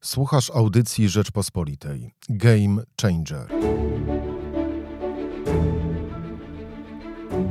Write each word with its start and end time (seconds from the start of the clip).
Słuchasz 0.00 0.50
audycji 0.50 1.08
Rzeczpospolitej. 1.08 2.14
Game 2.28 2.82
Changer. 3.02 3.46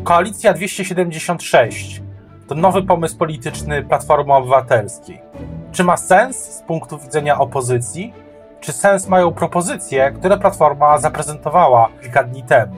Koalicja 0.03 0.53
276 0.53 2.01
to 2.47 2.55
nowy 2.55 2.83
pomysł 2.83 3.17
polityczny 3.17 3.83
Platformy 3.83 4.33
Obywatelskiej. 4.33 5.21
Czy 5.71 5.83
ma 5.83 5.97
sens 5.97 6.37
z 6.37 6.61
punktu 6.61 6.97
widzenia 6.97 7.39
opozycji? 7.39 8.13
Czy 8.61 8.71
sens 8.71 9.07
mają 9.07 9.33
propozycje, 9.33 10.11
które 10.11 10.37
Platforma 10.37 10.97
zaprezentowała 10.97 11.89
kilka 12.01 12.23
dni 12.23 12.43
temu? 12.43 12.75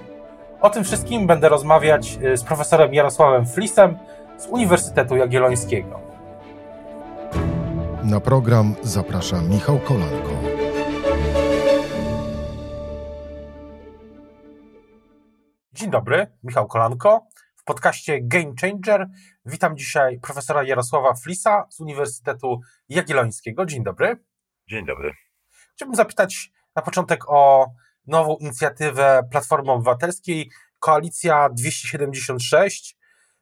O 0.62 0.70
tym 0.70 0.84
wszystkim 0.84 1.28
będę 1.28 1.50
rozmawiać 1.50 2.18
y, 2.24 2.38
z 2.38 2.44
profesorem 2.44 2.94
Jarosławem 2.94 3.46
Flisem 3.46 3.98
z 4.38 4.48
Uniwersytetu 4.48 5.16
Jagiellońskiego. 5.18 6.09
Na 8.10 8.20
program 8.20 8.76
zaprasza 8.84 9.42
Michał 9.42 9.80
Kolanko. 9.80 10.30
Dzień 15.74 15.90
dobry, 15.90 16.28
Michał 16.44 16.68
Kolanko. 16.68 17.28
W 17.56 17.64
podcaście 17.64 18.20
Game 18.22 18.54
Changer 18.62 19.08
witam 19.46 19.78
dzisiaj 19.78 20.20
profesora 20.20 20.64
Jarosława 20.64 21.14
Flisa 21.14 21.66
z 21.70 21.80
Uniwersytetu 21.80 22.60
Jagiellońskiego. 22.90 23.66
Dzień 23.66 23.84
dobry. 23.84 24.18
Dzień 24.68 24.86
dobry. 24.86 25.14
Chciałbym 25.74 25.96
zapytać 25.96 26.52
na 26.76 26.82
początek 26.82 27.24
o 27.28 27.72
nową 28.08 28.38
inicjatywę 28.38 29.24
Platformy 29.32 29.72
Obywatelskiej, 29.72 30.50
Koalicja 30.80 31.50
276. 31.50 32.98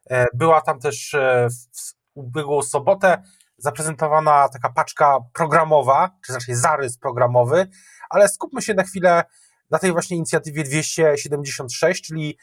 E, 0.09 0.25
była 0.33 0.61
tam 0.61 0.79
też 0.79 1.13
e, 1.13 1.47
w 1.49 1.93
ubiegłą 2.13 2.61
sobotę 2.61 3.23
zaprezentowana 3.57 4.49
taka 4.49 4.69
paczka 4.69 5.19
programowa, 5.33 6.11
czy 6.25 6.33
raczej 6.33 6.55
zarys 6.55 6.97
programowy, 6.97 7.67
ale 8.09 8.29
skupmy 8.29 8.61
się 8.61 8.73
na 8.73 8.83
chwilę 8.83 9.23
na 9.71 9.79
tej 9.79 9.91
właśnie 9.91 10.17
inicjatywie 10.17 10.63
276, 10.63 12.07
czyli 12.07 12.37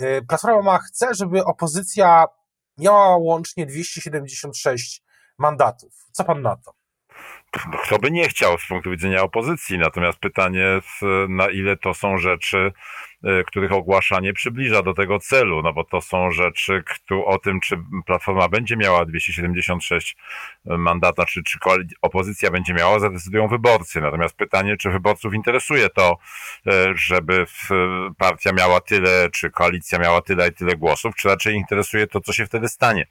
y, 0.00 0.22
Platforma 0.28 0.78
chce, 0.78 1.14
żeby 1.14 1.44
opozycja 1.44 2.26
miała 2.78 3.16
łącznie 3.16 3.66
276 3.66 5.02
mandatów. 5.38 5.92
Co 6.12 6.24
pan 6.24 6.42
na 6.42 6.56
to? 6.56 6.72
No, 7.72 7.78
kto 7.78 7.98
by 7.98 8.10
nie 8.10 8.28
chciał 8.28 8.58
z 8.58 8.68
punktu 8.68 8.90
widzenia 8.90 9.22
opozycji, 9.22 9.78
natomiast 9.78 10.18
pytanie, 10.18 10.80
na 11.28 11.48
ile 11.48 11.76
to 11.76 11.94
są 11.94 12.18
rzeczy, 12.18 12.72
których 13.46 13.72
ogłaszanie 13.72 14.32
przybliża 14.32 14.82
do 14.82 14.94
tego 14.94 15.18
celu, 15.18 15.62
no 15.62 15.72
bo 15.72 15.84
to 15.84 16.00
są 16.00 16.30
rzeczy, 16.30 16.82
kto, 16.86 17.26
o 17.26 17.38
tym, 17.38 17.60
czy 17.60 17.78
Platforma 18.06 18.48
będzie 18.48 18.76
miała 18.76 19.04
276 19.04 20.16
mandata, 20.64 21.26
czy, 21.26 21.42
czy 21.42 21.58
opozycja 22.02 22.50
będzie 22.50 22.74
miała, 22.74 22.98
zadecydują 22.98 23.48
wyborcy. 23.48 24.00
Natomiast 24.00 24.36
pytanie, 24.36 24.76
czy 24.76 24.90
wyborców 24.90 25.34
interesuje 25.34 25.88
to, 25.88 26.18
e, 26.66 26.92
żeby 26.94 27.46
partia 28.18 28.52
miała 28.52 28.80
tyle, 28.80 29.30
czy 29.32 29.50
koalicja 29.50 29.98
miała 29.98 30.22
tyle 30.22 30.48
i 30.48 30.52
tyle 30.52 30.76
głosów, 30.76 31.14
czy 31.14 31.28
raczej 31.28 31.54
interesuje 31.54 32.06
to, 32.06 32.20
co 32.20 32.32
się 32.32 32.46
wtedy 32.46 32.68
stanie. 32.68 33.06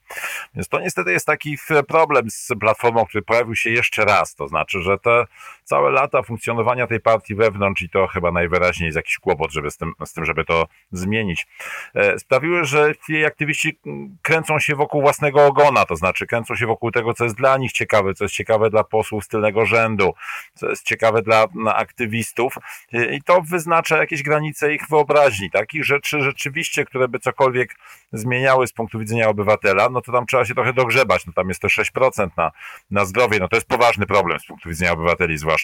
Więc 0.55 0.69
to 0.69 0.79
niestety 0.79 1.11
jest 1.11 1.25
taki 1.25 1.57
problem 1.87 2.29
z 2.29 2.51
Platformą, 2.59 3.05
który 3.05 3.21
pojawił 3.21 3.55
się 3.55 3.69
jeszcze 3.69 4.05
raz. 4.05 4.35
To 4.35 4.47
znaczy, 4.47 4.81
że 4.81 4.97
te 4.97 5.25
całe 5.65 5.91
lata 5.91 6.23
funkcjonowania 6.23 6.87
tej 6.87 6.99
partii 6.99 7.35
wewnątrz 7.35 7.81
i 7.81 7.89
to 7.89 8.07
chyba 8.07 8.31
najwyraźniej 8.31 8.85
jest 8.85 8.95
jakiś 8.95 9.17
kłopot, 9.17 9.51
żeby 9.51 9.71
z 9.71 9.77
tym 9.77 9.93
z 10.05 10.13
tym, 10.13 10.25
żeby 10.25 10.45
to 10.45 10.67
zmienić, 10.91 11.47
e, 11.95 12.19
sprawiły, 12.19 12.65
że 12.65 12.91
jej 13.09 13.25
aktywiści 13.25 13.79
kręcą 14.21 14.59
się 14.59 14.75
wokół 14.75 15.01
własnego 15.01 15.45
ogona, 15.45 15.85
to 15.85 15.95
znaczy 15.95 16.27
kręcą 16.27 16.55
się 16.55 16.65
wokół 16.67 16.91
tego, 16.91 17.13
co 17.13 17.23
jest 17.23 17.35
dla 17.35 17.57
nich 17.57 17.71
ciekawe, 17.71 18.13
co 18.13 18.23
jest 18.23 18.35
ciekawe 18.35 18.69
dla 18.69 18.83
posłów 18.83 19.23
z 19.23 19.27
tylnego 19.27 19.65
rzędu, 19.65 20.13
co 20.53 20.69
jest 20.69 20.83
ciekawe 20.83 21.21
dla 21.21 21.47
aktywistów 21.75 22.55
e, 22.93 23.15
i 23.15 23.21
to 23.21 23.41
wyznacza 23.41 23.97
jakieś 23.97 24.23
granice 24.23 24.73
ich 24.73 24.81
wyobraźni. 24.89 25.51
Takich 25.51 25.85
rzeczy 25.85 26.21
rzeczywiście, 26.21 26.85
które 26.85 27.07
by 27.07 27.19
cokolwiek 27.19 27.75
zmieniały 28.13 28.67
z 28.67 28.73
punktu 28.73 28.99
widzenia 28.99 29.29
obywatela, 29.29 29.89
no 29.89 30.01
to 30.01 30.11
tam 30.11 30.25
trzeba 30.25 30.45
się 30.45 30.55
trochę 30.55 30.73
dogrzebać, 30.73 31.25
no 31.27 31.33
tam 31.33 31.47
jest 31.47 31.61
to 31.61 31.67
6% 31.67 32.29
na, 32.37 32.51
na 32.91 33.05
zdrowie, 33.05 33.39
no 33.39 33.47
to 33.47 33.55
jest 33.55 33.67
poważny 33.67 34.05
problem 34.05 34.39
z 34.39 34.45
punktu 34.45 34.69
widzenia 34.69 34.91
obywateli, 34.91 35.37
zwłaszcza, 35.37 35.54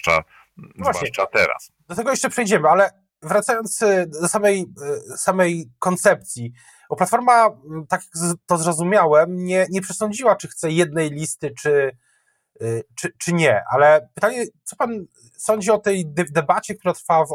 zwłaszcza 0.80 1.26
teraz. 1.26 1.72
Do 1.88 1.94
tego 1.94 2.10
jeszcze 2.10 2.30
przejdziemy, 2.30 2.68
ale 2.68 2.90
wracając 3.22 3.82
y, 3.82 4.06
do 4.06 4.28
samej, 4.28 4.66
y, 5.12 5.16
samej 5.16 5.70
koncepcji, 5.78 6.52
bo 6.90 6.96
Platforma, 6.96 7.46
mm, 7.46 7.86
tak 7.86 8.02
jak 8.02 8.32
to 8.46 8.58
zrozumiałem, 8.58 9.36
nie, 9.36 9.66
nie 9.70 9.80
przesądziła, 9.80 10.36
czy 10.36 10.48
chce 10.48 10.70
jednej 10.70 11.10
listy, 11.10 11.50
czy, 11.58 11.96
y, 12.62 12.84
czy, 12.94 13.12
czy 13.18 13.32
nie. 13.32 13.62
Ale 13.70 14.08
pytanie, 14.14 14.44
co 14.64 14.76
pan 14.76 15.06
sądzi 15.36 15.70
o 15.70 15.78
tej 15.78 16.06
debacie, 16.30 16.74
która 16.74 16.94
trwa 16.94 17.24
w, 17.24 17.28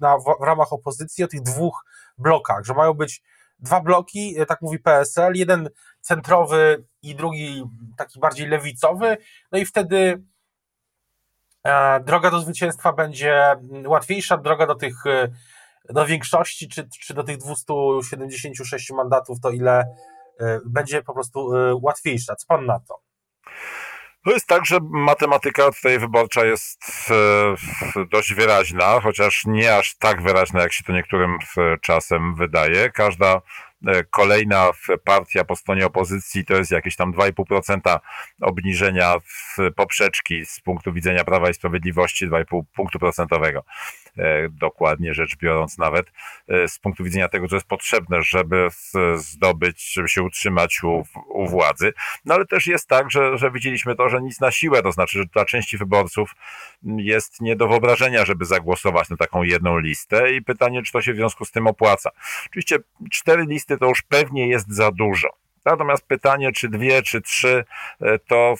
na, 0.00 0.18
w 0.18 0.44
ramach 0.44 0.72
opozycji, 0.72 1.24
o 1.24 1.28
tych 1.28 1.42
dwóch 1.42 1.84
blokach, 2.18 2.64
że 2.64 2.74
mają 2.74 2.94
być 2.94 3.22
dwa 3.58 3.80
bloki, 3.80 4.36
tak 4.48 4.62
mówi 4.62 4.78
PSL, 4.78 5.32
jeden 5.34 5.70
centrowy 6.00 6.84
i 7.02 7.14
drugi 7.14 7.64
taki 7.96 8.20
bardziej 8.20 8.46
lewicowy, 8.48 9.16
no 9.52 9.58
i 9.58 9.66
wtedy 9.66 10.22
droga 12.04 12.30
do 12.30 12.40
zwycięstwa 12.40 12.92
będzie 12.92 13.34
mm, 13.42 13.86
łatwiejsza, 13.86 14.36
droga 14.36 14.66
do 14.66 14.74
tych 14.74 15.06
e, 15.06 15.28
do 15.90 16.06
większości, 16.06 16.68
czy, 16.68 16.88
czy 17.00 17.14
do 17.14 17.22
tych 17.22 17.36
276 17.36 18.90
mandatów, 18.90 19.40
to 19.40 19.50
ile 19.50 19.84
e, 20.40 20.60
będzie 20.66 21.02
po 21.02 21.14
prostu 21.14 21.50
łatwiejsza. 21.82 22.36
Co 22.36 22.46
pan 22.46 22.66
na 22.66 22.80
to? 22.80 23.00
To 24.24 24.32
jest 24.32 24.46
tak, 24.46 24.66
że 24.66 24.78
matematyka 24.82 25.72
tutaj 25.72 25.98
wyborcza 25.98 26.44
jest 26.44 26.80
dość 28.12 28.34
wyraźna, 28.34 29.00
chociaż 29.00 29.42
nie 29.46 29.76
aż 29.76 29.96
tak 29.96 30.22
wyraźna, 30.22 30.60
jak 30.62 30.72
się 30.72 30.84
to 30.84 30.92
niektórym 30.92 31.38
czasem 31.82 32.34
wydaje. 32.34 32.90
Każda 32.90 33.40
E, 33.75 33.75
kolejna 34.10 34.70
partia 35.04 35.44
po 35.44 35.56
stronie 35.56 35.86
opozycji 35.86 36.44
to 36.44 36.54
jest 36.54 36.70
jakieś 36.70 36.96
tam 36.96 37.12
2,5% 37.12 37.98
obniżenia 38.40 39.14
poprzeczki 39.76 40.46
z 40.46 40.60
punktu 40.60 40.92
widzenia 40.92 41.24
Prawa 41.24 41.50
i 41.50 41.54
Sprawiedliwości, 41.54 42.28
2,5 42.28 42.62
punktu 42.74 42.98
procentowego. 42.98 43.64
E, 44.18 44.48
dokładnie 44.48 45.14
rzecz 45.14 45.36
biorąc 45.36 45.78
nawet 45.78 46.06
e, 46.48 46.68
z 46.68 46.78
punktu 46.78 47.04
widzenia 47.04 47.28
tego, 47.28 47.48
co 47.48 47.56
jest 47.56 47.66
potrzebne, 47.66 48.22
żeby 48.22 48.68
zdobyć, 49.16 49.92
żeby 49.92 50.08
się 50.08 50.22
utrzymać 50.22 50.82
u, 50.82 51.04
u 51.28 51.46
władzy. 51.46 51.92
No 52.24 52.34
ale 52.34 52.46
też 52.46 52.66
jest 52.66 52.88
tak, 52.88 53.10
że, 53.10 53.38
że 53.38 53.50
widzieliśmy 53.50 53.96
to, 53.96 54.08
że 54.08 54.22
nic 54.22 54.40
na 54.40 54.50
siłę, 54.50 54.82
to 54.82 54.92
znaczy, 54.92 55.18
że 55.18 55.24
dla 55.24 55.44
części 55.44 55.78
wyborców 55.78 56.34
jest 56.82 57.40
nie 57.40 57.56
do 57.56 57.68
wyobrażenia, 57.68 58.24
żeby 58.24 58.44
zagłosować 58.44 59.10
na 59.10 59.16
taką 59.16 59.42
jedną 59.42 59.78
listę 59.78 60.32
i 60.32 60.42
pytanie, 60.42 60.82
czy 60.82 60.92
to 60.92 61.02
się 61.02 61.12
w 61.12 61.16
związku 61.16 61.44
z 61.44 61.50
tym 61.50 61.66
opłaca. 61.66 62.10
Oczywiście 62.46 62.78
cztery 63.10 63.44
listy 63.48 63.78
to 63.78 63.86
już 63.86 64.02
pewnie 64.02 64.48
jest 64.48 64.68
za 64.68 64.92
dużo. 64.92 65.45
Natomiast 65.66 66.06
pytanie, 66.06 66.52
czy 66.52 66.68
dwie, 66.68 67.02
czy 67.02 67.20
trzy, 67.20 67.64
e, 68.00 68.18
to, 68.18 68.54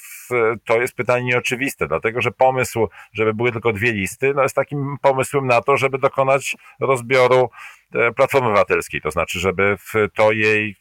to 0.65 0.81
jest 0.81 0.95
pytanie 0.95 1.25
nieoczywiste, 1.25 1.89
dlatego 1.89 2.21
że 2.21 2.31
pomysł, 2.31 2.89
żeby 3.13 3.35
były 3.35 3.53
tylko 3.53 3.73
dwie 3.73 3.93
listy, 3.93 4.35
no 4.35 4.43
jest 4.43 4.55
takim 4.55 4.97
pomysłem 5.03 5.47
na 5.47 5.61
to, 5.61 5.77
żeby 5.77 5.99
dokonać 5.99 6.57
rozbioru 6.81 7.51
e, 7.95 8.13
Platformy 8.13 8.49
Obywatelskiej, 8.49 9.01
to 9.01 9.11
znaczy, 9.11 9.41
żeby 9.41 9.77
to 10.15 10.33
jej 10.33 10.77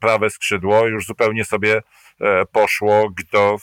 prawe 0.00 0.30
skrzydło 0.30 0.86
już 0.86 1.06
zupełnie 1.06 1.44
sobie 1.44 1.82
e, 2.20 2.44
poszło 2.46 3.10
do 3.32 3.58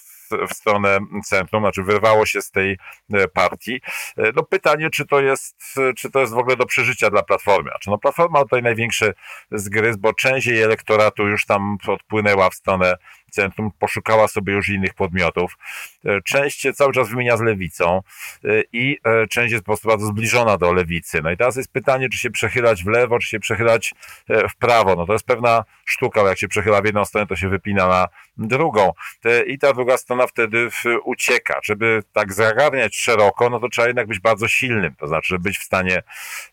w 0.50 0.54
stronę 0.54 1.00
centrum, 1.26 1.64
znaczy 1.64 1.84
wyrwało 1.84 2.26
się 2.26 2.42
z 2.42 2.52
tej 2.52 2.78
e, 3.14 3.28
partii. 3.28 3.82
E, 4.18 4.32
no 4.36 4.44
pytanie, 4.44 4.90
czy 4.90 5.06
to 5.06 5.22
jest, 5.22 5.76
czy 5.98 6.12
to 6.12 6.20
jest 6.20 6.34
w 6.34 6.38
ogóle 6.38 6.56
do 6.56 6.66
przeżycia 6.66 7.10
dla 7.10 7.24
Platformy. 7.24 7.70
Znaczy, 7.70 7.90
no 7.90 7.98
Platforma 7.98 8.42
tutaj 8.42 8.62
największy 8.64 9.14
zgryz, 9.52 9.98
bo 9.98 10.14
część 10.14 10.48
jej 10.48 10.62
elektoratu 10.62 11.28
już 11.28 11.46
tam 11.46 11.78
odpłynęła 11.88 12.50
w 12.50 12.56
stronę 12.56 12.96
centrum, 13.32 13.72
poszukała 13.80 14.28
sobie 14.28 14.54
już 14.54 14.70
innych 14.70 14.94
podmiotów. 14.94 15.58
E, 16.06 16.22
część 16.22 16.62
się 16.62 16.74
cały 16.74 16.94
czas 16.94 17.10
wymienia 17.10 17.38
z 17.38 17.42
lewicą 17.42 18.02
i 18.74 18.98
część 19.30 19.52
jest 19.52 19.64
po 19.64 19.70
prostu 19.70 19.88
bardzo 19.88 20.06
zbliżona 20.06 20.58
do 20.58 20.74
lewicy. 20.74 21.22
No 21.24 21.32
i 21.32 21.38
teraz 21.38 21.56
jest 21.56 21.72
pytanie, 21.72 22.10
czy 22.10 22.18
się 22.18 22.30
przechylać 22.30 22.84
w 22.84 22.88
lewo, 22.88 23.20
czy 23.20 23.28
się 23.28 23.40
przechylać 23.40 23.94
w 24.30 24.56
prawo. 24.56 24.96
No 24.96 25.06
to 25.06 25.14
jest 25.14 25.26
pewna 25.26 25.64
sztuka, 25.86 26.22
jak 26.22 26.40
się 26.40 26.48
przechyla 26.48 26.82
w 26.82 26.86
jedną 26.86 27.06
stronę, 27.06 27.28
to 27.28 27.36
się 27.36 27.50
wypina 27.50 27.88
na 27.88 28.08
drugą. 28.38 28.92
I 29.48 29.60
ta 29.60 29.74
druga 29.74 29.98
strona 29.98 30.22
ona 30.22 30.28
wtedy 30.28 30.70
ucieka. 31.04 31.60
Żeby 31.64 32.04
tak 32.14 32.34
zagarniać 32.34 32.96
szeroko, 32.96 33.50
no 33.50 33.60
to 33.60 33.70
trzeba 33.70 33.88
jednak 33.88 34.08
być 34.08 34.20
bardzo 34.20 34.48
silnym, 34.48 34.96
to 34.96 35.08
znaczy, 35.08 35.28
żeby 35.28 35.44
być 35.44 35.58
w 35.58 35.64
stanie 35.64 36.04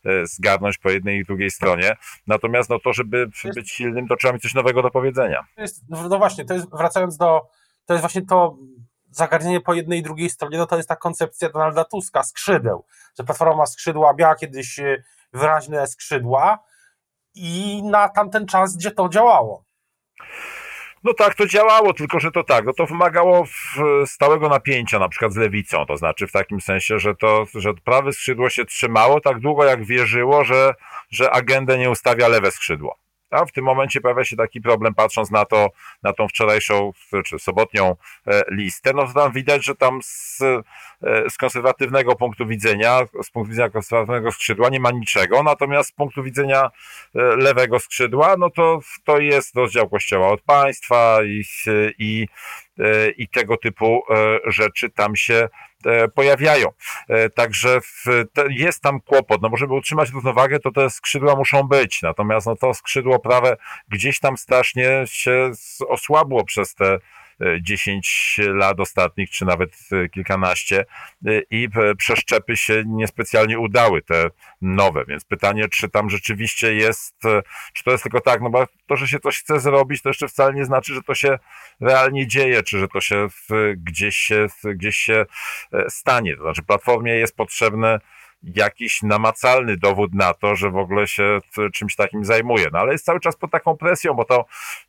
e, 0.05 0.25
zgarnąć 0.25 0.77
po 0.77 0.89
jednej 0.89 1.19
i 1.19 1.23
drugiej 1.23 1.51
stronie. 1.51 1.95
Natomiast 2.27 2.69
no 2.69 2.79
to, 2.79 2.93
żeby 2.93 3.29
być 3.55 3.71
silnym, 3.71 4.07
to 4.07 4.15
trzeba 4.15 4.33
mieć 4.33 4.41
coś 4.41 4.53
nowego 4.53 4.81
do 4.81 4.91
powiedzenia. 4.91 5.45
Jest, 5.57 5.83
no 5.89 6.17
właśnie, 6.17 6.45
to 6.45 6.53
jest, 6.53 6.67
wracając 6.73 7.17
do, 7.17 7.47
to 7.85 7.93
jest 7.93 8.01
właśnie 8.01 8.25
to 8.25 8.57
zagarnienie 9.11 9.61
po 9.61 9.73
jednej 9.73 9.99
i 9.99 10.03
drugiej 10.03 10.29
stronie, 10.29 10.57
no 10.57 10.65
to 10.65 10.77
jest 10.77 10.89
ta 10.89 10.95
koncepcja 10.95 11.49
Donalda 11.49 11.83
Tuska, 11.83 12.23
skrzydeł, 12.23 12.85
że 13.19 13.23
Platforma 13.23 13.55
ma 13.55 13.65
skrzydła, 13.65 14.13
miała 14.17 14.35
kiedyś 14.35 14.79
e, 14.79 15.03
wyraźne 15.33 15.87
skrzydła 15.87 16.59
i 17.35 17.83
na 17.83 18.09
tamten 18.09 18.45
czas, 18.45 18.77
gdzie 18.77 18.91
to 18.91 19.09
działało. 19.09 19.65
No 21.03 21.13
tak, 21.13 21.35
to 21.35 21.47
działało, 21.47 21.93
tylko 21.93 22.19
że 22.19 22.31
to 22.31 22.43
tak, 22.43 22.65
no 22.65 22.73
to 22.73 22.85
wymagało 22.85 23.43
stałego 24.05 24.49
napięcia, 24.49 24.99
na 24.99 25.09
przykład 25.09 25.33
z 25.33 25.35
lewicą, 25.35 25.85
to 25.85 25.97
znaczy 25.97 26.27
w 26.27 26.31
takim 26.31 26.61
sensie, 26.61 26.99
że 26.99 27.15
to, 27.15 27.45
że 27.55 27.73
prawe 27.73 28.13
skrzydło 28.13 28.49
się 28.49 28.65
trzymało 28.65 29.21
tak 29.21 29.39
długo, 29.39 29.65
jak 29.65 29.85
wierzyło, 29.85 30.43
że, 30.43 30.73
że 31.09 31.31
agendę 31.31 31.77
nie 31.77 31.89
ustawia 31.89 32.27
lewe 32.27 32.51
skrzydło. 32.51 32.98
A 33.31 33.45
w 33.45 33.51
tym 33.51 33.65
momencie 33.65 34.01
pojawia 34.01 34.25
się 34.25 34.35
taki 34.35 34.61
problem, 34.61 34.93
patrząc 34.93 35.31
na 35.31 35.45
to, 35.45 35.69
na 36.03 36.13
tą 36.13 36.27
wczorajszą, 36.27 36.91
czy 37.25 37.39
sobotnią 37.39 37.95
e, 38.27 38.43
listę, 38.51 38.91
no 38.95 39.13
tam 39.13 39.31
widać, 39.31 39.65
że 39.65 39.75
tam 39.75 39.99
z, 40.03 40.41
z 41.29 41.37
konserwatywnego 41.37 42.15
punktu 42.15 42.47
widzenia, 42.47 42.99
z 43.23 43.29
punktu 43.29 43.49
widzenia 43.49 43.69
konserwatywnego 43.69 44.31
skrzydła 44.31 44.69
nie 44.69 44.79
ma 44.79 44.91
niczego, 44.91 45.43
natomiast 45.43 45.89
z 45.89 45.91
punktu 45.91 46.23
widzenia 46.23 46.61
e, 46.61 46.69
lewego 47.15 47.79
skrzydła, 47.79 48.35
no 48.37 48.49
to, 48.49 48.79
to 49.03 49.19
jest 49.19 49.55
rozdział 49.55 49.89
kościoła 49.89 50.27
od 50.27 50.41
państwa 50.41 51.19
i, 51.23 51.43
i, 51.99 52.27
i 53.17 53.27
tego 53.27 53.57
typu 53.57 54.03
rzeczy 54.47 54.89
tam 54.89 55.15
się 55.15 55.47
E, 55.85 56.07
pojawiają. 56.07 56.67
E, 57.09 57.29
także 57.29 57.79
jest 58.49 58.81
tam 58.81 59.01
kłopot. 59.01 59.41
No, 59.41 59.49
żeby 59.57 59.73
utrzymać 59.73 60.09
równowagę, 60.09 60.59
to 60.59 60.71
te 60.71 60.89
skrzydła 60.89 61.35
muszą 61.35 61.63
być. 61.63 62.01
Natomiast 62.01 62.47
no, 62.47 62.55
to 62.55 62.73
skrzydło 62.73 63.19
prawe 63.19 63.57
gdzieś 63.89 64.19
tam 64.19 64.37
strasznie 64.37 65.03
się 65.05 65.51
osłabło 65.87 66.43
przez 66.43 66.75
te 66.75 66.99
10 67.61 68.39
lat 68.47 68.79
ostatnich, 68.79 69.29
czy 69.29 69.45
nawet 69.45 69.77
e, 69.91 70.09
kilkanaście 70.09 70.85
e, 71.25 71.41
i 71.51 71.67
e, 71.75 71.95
przeszczepy 71.95 72.57
się 72.57 72.83
niespecjalnie 72.87 73.59
udały, 73.59 74.01
te 74.01 74.29
nowe, 74.61 75.05
więc 75.07 75.25
pytanie, 75.25 75.69
czy 75.69 75.89
tam 75.89 76.09
rzeczywiście 76.09 76.73
jest, 76.73 77.15
czy 77.73 77.83
to 77.83 77.91
jest 77.91 78.03
tylko 78.03 78.21
tak, 78.21 78.41
no 78.41 78.49
bo 78.49 78.65
to, 78.87 78.95
że 78.95 79.07
się 79.07 79.19
coś 79.19 79.39
chce 79.39 79.59
zrobić, 79.59 80.01
to 80.01 80.09
jeszcze 80.09 80.27
wcale 80.27 80.53
nie 80.53 80.65
znaczy, 80.65 80.93
że 80.93 81.01
to 81.01 81.15
się 81.15 81.39
realnie 81.81 82.27
dzieje, 82.27 82.63
czy 82.63 82.79
że 82.79 82.87
to 82.87 83.01
się 83.01 83.27
gdzieś 83.75 84.17
się, 84.17 84.47
gdzieś 84.75 84.97
się 84.97 85.25
stanie. 85.87 86.35
To 86.35 86.41
znaczy 86.41 86.63
Platformie 86.63 87.13
jest 87.13 87.35
potrzebne 87.35 87.99
jakiś 88.43 89.01
namacalny 89.03 89.77
dowód 89.77 90.13
na 90.13 90.33
to, 90.33 90.55
że 90.55 90.71
w 90.71 90.77
ogóle 90.77 91.07
się 91.07 91.39
czymś 91.73 91.95
takim 91.95 92.25
zajmuje. 92.25 92.67
No 92.73 92.79
ale 92.79 92.91
jest 92.91 93.05
cały 93.05 93.19
czas 93.19 93.35
pod 93.35 93.51
taką 93.51 93.77
presją, 93.77 94.13
bo 94.13 94.25
to 94.25 94.45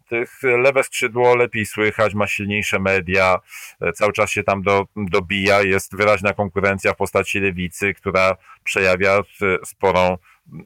tych 0.08 0.40
lewe 0.42 0.84
skrzydło 0.84 1.36
lepiej 1.36 1.66
słychać, 1.66 2.14
ma 2.14 2.26
silniejsze 2.26 2.78
media, 2.78 3.38
e, 3.80 3.92
cały 3.92 4.12
czas 4.12 4.30
się 4.30 4.42
tam 4.42 4.62
do, 4.62 4.86
dobija, 4.96 5.62
jest 5.62 5.96
wyraźna 5.96 6.32
konkurencja 6.32 6.92
w 6.92 6.96
postaci 6.96 7.40
lewicy, 7.40 7.94
która 7.94 8.36
przejawia 8.64 9.18
e, 9.18 9.22
sporą 9.64 10.16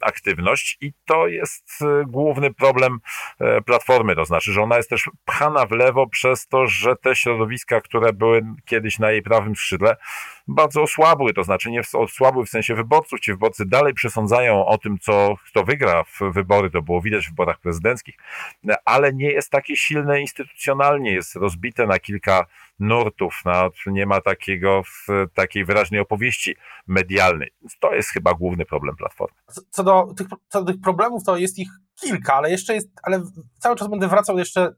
aktywność 0.00 0.78
i 0.80 0.92
to 1.04 1.26
jest 1.28 1.82
e, 1.82 2.04
główny 2.06 2.54
problem 2.54 2.98
Platformy, 3.66 4.16
to 4.16 4.24
znaczy, 4.24 4.52
że 4.52 4.62
ona 4.62 4.76
jest 4.76 4.90
też 4.90 5.10
pchana 5.24 5.66
w 5.66 5.70
lewo 5.70 6.06
przez 6.06 6.46
to, 6.46 6.66
że 6.66 6.96
te 6.96 7.16
środowiska, 7.16 7.80
które 7.80 8.12
były 8.12 8.42
kiedyś 8.64 8.98
na 8.98 9.10
jej 9.10 9.22
prawym 9.22 9.56
skrzydle, 9.56 9.96
bardzo 10.48 10.82
osłabły, 10.82 11.34
to 11.34 11.44
znaczy 11.44 11.70
nie 11.70 11.82
osłabły 11.92 12.46
w 12.46 12.48
sensie 12.48 12.74
wyborców, 12.74 13.20
ci 13.20 13.32
wyborcy 13.32 13.66
dalej 13.66 13.94
przesądzają 13.94 14.66
o 14.66 14.78
tym, 14.78 14.98
co, 14.98 15.36
kto 15.46 15.64
wygra 15.64 16.04
w 16.04 16.20
wybory, 16.32 16.70
to 16.70 16.82
było 16.82 17.00
widać 17.00 17.26
w 17.26 17.30
wyborach 17.30 17.58
prezydenckich, 17.58 18.14
ale 18.84 19.12
nie 19.12 19.30
jest 19.30 19.50
takie 19.50 19.76
silne 19.76 20.20
instytucjonalnie, 20.20 21.12
jest 21.12 21.36
rozbite 21.36 21.86
na 21.86 21.98
kilka 21.98 22.46
nurtów, 22.78 23.34
na, 23.44 23.68
nie 23.86 24.06
ma 24.06 24.20
takiego, 24.20 24.82
takiej 25.34 25.64
wyraźnej 25.64 26.00
opowieści 26.00 26.56
medialnej. 26.86 27.50
To 27.80 27.94
jest 27.94 28.08
chyba 28.08 28.34
główny 28.34 28.64
problem 28.64 28.96
Platformy. 28.96 29.36
Co 29.70 29.84
do, 29.84 30.14
tych, 30.16 30.26
co 30.48 30.64
do 30.64 30.72
tych 30.72 30.80
problemów, 30.80 31.24
to 31.24 31.36
jest 31.36 31.58
ich 31.58 31.68
kilka, 31.94 32.34
ale 32.34 32.50
jeszcze 32.50 32.74
jest, 32.74 32.88
ale 33.02 33.22
cały 33.58 33.76
czas 33.76 33.88
będę 33.88 34.08
wracał 34.08 34.38
jeszcze 34.38 34.74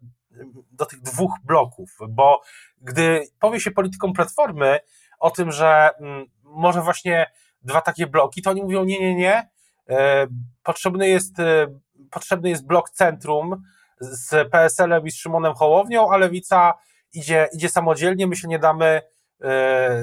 do 0.72 0.86
tych 0.86 1.00
dwóch 1.00 1.32
bloków, 1.44 1.90
bo 2.08 2.40
gdy 2.80 3.24
powie 3.40 3.60
się 3.60 3.70
politykom 3.70 4.12
Platformy 4.12 4.78
o 5.18 5.30
tym, 5.30 5.52
że 5.52 5.90
mm, 6.00 6.26
może 6.42 6.82
właśnie 6.82 7.26
dwa 7.62 7.80
takie 7.80 8.06
bloki, 8.06 8.42
to 8.42 8.50
oni 8.50 8.62
mówią 8.62 8.84
nie, 8.84 9.00
nie, 9.00 9.14
nie, 9.14 9.48
e, 9.88 10.26
potrzebny 10.62 11.08
jest, 11.08 11.40
e, 11.40 11.66
potrzebny 12.10 12.48
jest 12.48 12.66
blok 12.66 12.90
centrum, 12.90 13.62
z 14.00 14.50
PSL-em 14.50 15.06
i 15.06 15.10
z 15.10 15.16
Szymonem 15.16 15.54
Hołownią, 15.54 16.10
a 16.10 16.16
Lewica 16.16 16.74
idzie, 17.16 17.48
idzie 17.52 17.68
samodzielnie, 17.68 18.26
my 18.26 18.36
się 18.36 18.48
nie 18.48 18.58
damy 18.58 19.02
e, 19.42 20.02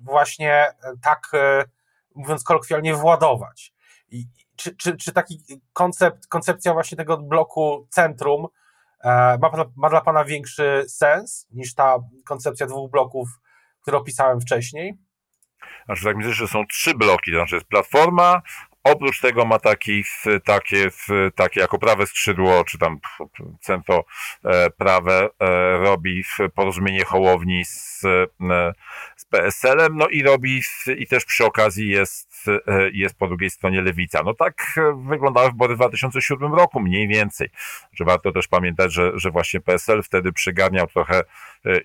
właśnie 0.00 0.66
tak, 1.02 1.28
e, 1.34 1.64
mówiąc 2.14 2.44
kolokwialnie, 2.44 2.94
władować. 2.94 3.74
I 4.10 4.24
czy, 4.56 4.76
czy, 4.76 4.96
czy 4.96 5.12
taki 5.12 5.42
koncept, 5.72 6.26
koncepcja 6.26 6.72
właśnie 6.72 6.96
tego 6.96 7.18
bloku 7.18 7.86
centrum 7.90 8.46
e, 9.00 9.38
ma, 9.38 9.50
ma 9.76 9.90
dla 9.90 10.00
Pana 10.00 10.24
większy 10.24 10.84
sens 10.88 11.46
niż 11.50 11.74
ta 11.74 11.98
koncepcja 12.24 12.66
dwóch 12.66 12.90
bloków, 12.90 13.28
które 13.82 13.98
opisałem 13.98 14.40
wcześniej? 14.40 14.98
Znaczy, 15.86 16.04
tak 16.04 16.16
myślę, 16.16 16.32
że 16.32 16.48
są 16.48 16.66
trzy 16.66 16.94
bloki, 16.94 17.32
to 17.32 17.38
znaczy 17.38 17.54
jest 17.54 17.66
Platforma, 17.66 18.42
Oprócz 18.92 19.20
tego 19.20 19.44
ma 19.44 19.58
taki, 19.58 20.04
takie, 20.44 20.90
takie 21.34 21.60
jako 21.60 21.78
prawe 21.78 22.06
skrzydło, 22.06 22.64
czy 22.64 22.78
tam 22.78 23.00
centro 23.60 24.04
e, 24.44 24.70
prawe 24.70 25.28
e, 25.40 25.78
robi 25.78 26.24
porozumienie 26.54 27.04
Hołowni 27.04 27.64
z, 27.64 28.04
e, 28.04 28.72
z 29.16 29.24
PSL-em, 29.24 29.96
no 29.96 30.08
i 30.08 30.22
robi 30.22 30.62
i 30.98 31.06
też 31.06 31.24
przy 31.24 31.44
okazji 31.44 31.88
jest, 31.88 32.27
jest 32.92 33.18
po 33.18 33.28
drugiej 33.28 33.50
stronie 33.50 33.82
lewica. 33.82 34.22
No 34.24 34.34
tak 34.34 34.80
wyglądały 35.08 35.50
wybory 35.50 35.74
w 35.74 35.78
2007 35.78 36.54
roku, 36.54 36.80
mniej 36.80 37.08
więcej. 37.08 37.48
Że 37.92 38.04
warto 38.04 38.32
też 38.32 38.48
pamiętać, 38.48 38.92
że, 38.92 39.12
że 39.14 39.30
właśnie 39.30 39.60
PSL 39.60 40.02
wtedy 40.02 40.32
przygarniał 40.32 40.86
trochę 40.86 41.22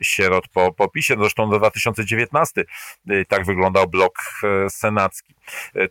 sierot 0.01 0.47
po, 0.47 0.71
po 0.71 0.87
PiSie. 0.87 1.15
Zresztą 1.17 1.49
do 1.49 1.59
2019 1.59 2.63
tak 3.27 3.45
wyglądał 3.45 3.87
blok 3.87 4.19
senacki. 4.69 5.35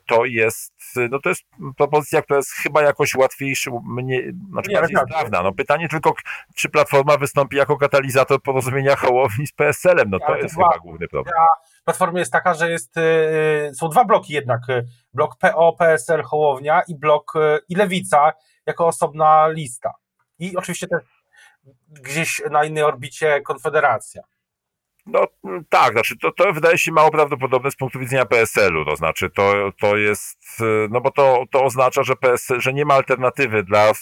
To 0.06 0.24
jest 0.24 0.72
no 1.10 1.18
to 1.18 1.28
jest 1.28 1.42
propozycja, 1.76 2.22
która 2.22 2.36
jest 2.36 2.52
chyba 2.52 2.82
jakoś 2.82 3.14
łatwiejsza, 3.14 3.70
mnie, 3.84 4.22
znaczy 4.50 4.70
nie, 4.70 4.76
bardziej 4.76 4.96
sprawna. 4.96 5.42
No 5.42 5.52
pytanie 5.52 5.88
tylko, 5.88 6.14
czy 6.54 6.68
Platforma 6.68 7.16
wystąpi 7.16 7.56
jako 7.56 7.76
katalizator 7.76 8.42
porozumienia 8.42 8.96
Hołowni 8.96 9.46
z 9.46 9.52
PSL-em, 9.52 10.10
no 10.10 10.18
to 10.18 10.36
jest 10.36 10.54
chyba 10.54 10.78
główny 10.78 11.08
problem. 11.08 11.34
Platformy 11.84 12.20
jest 12.20 12.32
taka, 12.32 12.54
że 12.54 12.70
jest, 12.70 12.96
y, 12.96 13.72
są 13.74 13.88
dwa 13.88 14.04
bloki 14.04 14.32
jednak, 14.32 14.60
y, 14.68 14.86
blok 15.14 15.36
PO, 15.38 15.72
PSL, 15.72 16.22
Hołownia 16.22 16.82
i 16.88 16.94
blok 16.94 17.36
y, 17.36 17.58
i 17.68 17.74
Lewica 17.74 18.32
jako 18.66 18.86
osobna 18.86 19.48
lista. 19.48 19.94
I 20.38 20.56
oczywiście 20.56 20.86
też 20.86 21.02
gdzieś 21.88 22.42
na 22.50 22.64
innej 22.64 22.82
orbicie 22.82 23.40
Konfederacja. 23.40 24.22
No 25.06 25.26
tak, 25.68 25.92
znaczy 25.92 26.16
to, 26.18 26.32
to 26.32 26.52
wydaje 26.52 26.78
się 26.78 26.92
mało 26.92 27.10
prawdopodobne 27.10 27.70
z 27.70 27.76
punktu 27.76 27.98
widzenia 27.98 28.26
PSL-u, 28.26 28.84
to 28.84 28.96
znaczy 28.96 29.30
to, 29.30 29.72
to 29.80 29.96
jest, 29.96 30.38
no 30.90 31.00
bo 31.00 31.10
to, 31.10 31.44
to 31.50 31.64
oznacza, 31.64 32.02
że 32.02 32.16
PSL, 32.16 32.60
że 32.60 32.72
nie 32.72 32.84
ma 32.84 32.94
alternatywy 32.94 33.62
dla, 33.62 33.92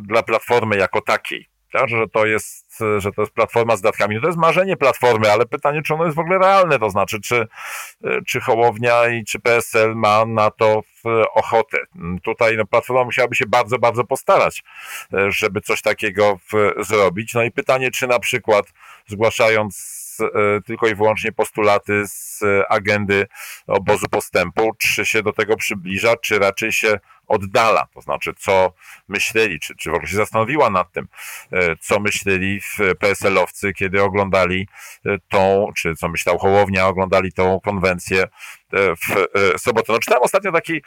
dla 0.00 0.22
platformy 0.22 0.76
jako 0.76 1.00
takiej, 1.00 1.48
tak? 1.72 1.88
że 1.88 2.08
to 2.08 2.26
jest, 2.26 2.61
że 2.98 3.12
to 3.12 3.22
jest 3.22 3.34
platforma 3.34 3.76
z 3.76 3.80
datkami. 3.80 4.14
No 4.14 4.20
to 4.20 4.26
jest 4.26 4.38
marzenie 4.38 4.76
platformy, 4.76 5.32
ale 5.32 5.46
pytanie, 5.46 5.82
czy 5.82 5.94
ono 5.94 6.04
jest 6.04 6.16
w 6.16 6.20
ogóle 6.20 6.38
realne, 6.38 6.78
to 6.78 6.90
znaczy, 6.90 7.20
czy, 7.20 7.46
czy 8.26 8.40
Hołownia 8.40 9.08
i 9.08 9.24
czy 9.24 9.40
PSL 9.40 9.94
ma 9.96 10.24
na 10.26 10.50
to 10.50 10.82
ochotę. 11.34 11.78
Tutaj 12.22 12.56
no, 12.56 12.66
platforma 12.66 13.04
musiałaby 13.04 13.34
się 13.34 13.46
bardzo, 13.46 13.78
bardzo 13.78 14.04
postarać, 14.04 14.62
żeby 15.28 15.60
coś 15.60 15.82
takiego 15.82 16.38
zrobić. 16.80 17.34
No 17.34 17.42
i 17.42 17.50
pytanie, 17.50 17.90
czy 17.90 18.06
na 18.06 18.18
przykład 18.18 18.66
zgłaszając 19.06 20.02
E, 20.20 20.60
tylko 20.60 20.86
i 20.86 20.94
wyłącznie 20.94 21.32
postulaty 21.32 22.02
z 22.06 22.40
agendy 22.68 23.26
obozu 23.66 24.06
postępu, 24.08 24.72
czy 24.78 25.04
się 25.06 25.22
do 25.22 25.32
tego 25.32 25.56
przybliża, 25.56 26.16
czy 26.16 26.38
raczej 26.38 26.72
się 26.72 27.00
oddala, 27.28 27.86
to 27.94 28.00
znaczy 28.00 28.34
co 28.38 28.72
myśleli, 29.08 29.60
czy, 29.60 29.74
czy 29.76 29.90
w 29.90 29.94
ogóle 29.94 30.08
się 30.08 30.16
zastanowiła 30.16 30.70
nad 30.70 30.92
tym, 30.92 31.08
e, 31.52 31.76
co 31.76 32.00
myśleli 32.00 32.60
PSL-owcy, 32.98 33.72
kiedy 33.72 34.02
oglądali 34.02 34.68
e, 35.06 35.18
tą, 35.28 35.68
czy 35.76 35.96
co 35.96 36.08
myślał 36.08 36.38
Hołownia, 36.38 36.86
oglądali 36.86 37.32
tą 37.32 37.60
konwencję 37.60 38.28
w 38.72 39.60
sobotę. 39.60 39.92
No, 39.92 39.98
czytałem 39.98 40.22
ostatnio 40.22 40.52
taki, 40.52 40.82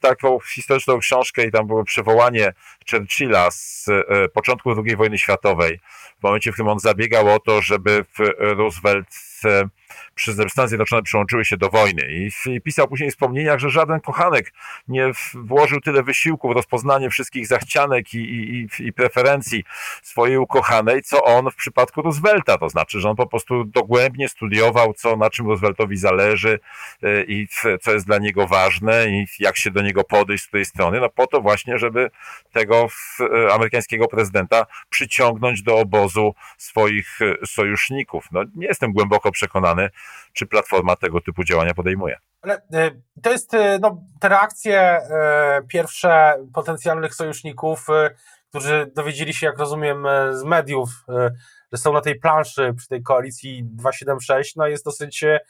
taką 0.00 0.38
historyczną 0.54 0.98
książkę 0.98 1.46
i 1.46 1.50
tam 1.50 1.66
było 1.66 1.84
przywołanie 1.84 2.52
Churchilla 2.90 3.50
z 3.50 3.86
początku 4.32 4.84
II 4.84 4.96
wojny 4.96 5.18
światowej, 5.18 5.80
w 6.20 6.22
momencie, 6.22 6.50
w 6.50 6.54
którym 6.54 6.68
on 6.68 6.78
zabiegał 6.78 7.28
o 7.28 7.38
to, 7.38 7.62
żeby 7.62 8.04
Roosevelt 8.38 9.08
przez 10.14 10.36
Stany 10.48 10.68
Zjednoczone 10.68 11.02
przyłączyły 11.02 11.44
się 11.44 11.56
do 11.56 11.68
wojny. 11.68 12.02
I, 12.10 12.30
I, 12.50 12.60
pisał 12.60 12.88
później 12.88 13.10
w 13.10 13.12
wspomnieniach, 13.12 13.58
że 13.58 13.70
żaden 13.70 14.00
kochanek 14.00 14.52
nie 14.88 15.10
włożył 15.34 15.80
tyle 15.80 16.02
wysiłku 16.02 16.48
w 16.48 16.52
rozpoznanie 16.52 17.10
wszystkich 17.10 17.46
zachcianek 17.46 18.14
i, 18.14 18.18
i, 18.18 18.68
i 18.78 18.92
preferencji 18.92 19.64
swojej 20.02 20.38
ukochanej, 20.38 21.02
co 21.02 21.24
on 21.24 21.50
w 21.50 21.54
przypadku 21.54 22.02
Roosevelta. 22.02 22.58
To 22.58 22.68
znaczy, 22.68 23.00
że 23.00 23.10
on 23.10 23.16
po 23.16 23.26
prostu 23.26 23.64
dogłębnie 23.64 24.28
studiował, 24.28 24.94
co, 24.94 25.16
na 25.16 25.30
czym 25.30 25.46
Rooseveltowi 25.46 25.96
zależy, 25.96 26.60
i 27.26 27.46
co 27.80 27.92
jest 27.92 28.06
dla 28.06 28.18
niego 28.18 28.46
ważne 28.46 29.08
i 29.08 29.26
jak 29.38 29.56
się 29.56 29.70
do 29.70 29.82
niego 29.82 30.04
podejść 30.04 30.44
z 30.44 30.50
tej 30.50 30.64
strony, 30.64 31.00
no 31.00 31.08
po 31.08 31.26
to 31.26 31.40
właśnie, 31.40 31.78
żeby 31.78 32.10
tego 32.52 32.88
amerykańskiego 33.52 34.08
prezydenta 34.08 34.66
przyciągnąć 34.90 35.62
do 35.62 35.78
obozu 35.78 36.34
swoich 36.58 37.18
sojuszników. 37.46 38.28
No 38.32 38.44
nie 38.56 38.66
jestem 38.66 38.92
głęboko 38.92 39.30
przekonany, 39.30 39.83
czy 40.32 40.46
Platforma 40.46 40.96
tego 40.96 41.20
typu 41.20 41.44
działania 41.44 41.74
podejmuje. 41.74 42.16
Ale 42.42 42.62
to 43.22 43.30
jest 43.30 43.52
no, 43.80 44.02
te 44.20 44.28
reakcje 44.28 45.00
pierwsze 45.68 46.34
potencjalnych 46.54 47.14
sojuszników 47.14 47.86
którzy 48.54 48.90
dowiedzieli 48.94 49.34
się, 49.34 49.46
jak 49.46 49.58
rozumiem, 49.58 50.06
e, 50.06 50.36
z 50.36 50.44
mediów, 50.44 50.88
e, 51.08 51.30
że 51.72 51.78
są 51.78 51.92
na 51.92 52.00
tej 52.00 52.20
planszy 52.20 52.74
przy 52.76 52.88
tej 52.88 53.02
koalicji 53.02 53.64
276, 53.64 54.56
no 54.56 54.66
jest 54.66 54.84
dosyć, 54.84 55.22
e, 55.22 55.40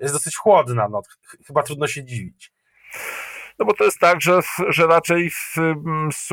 jest 0.00 0.14
dosyć 0.14 0.36
chłodna, 0.36 0.88
no, 0.88 1.02
chyba 1.46 1.62
trudno 1.62 1.86
się 1.86 2.04
dziwić. 2.04 2.52
No 3.58 3.66
bo 3.66 3.74
to 3.74 3.84
jest 3.84 3.98
tak, 3.98 4.20
że, 4.20 4.40
że 4.68 4.86
raczej 4.86 5.30
w, 5.30 5.56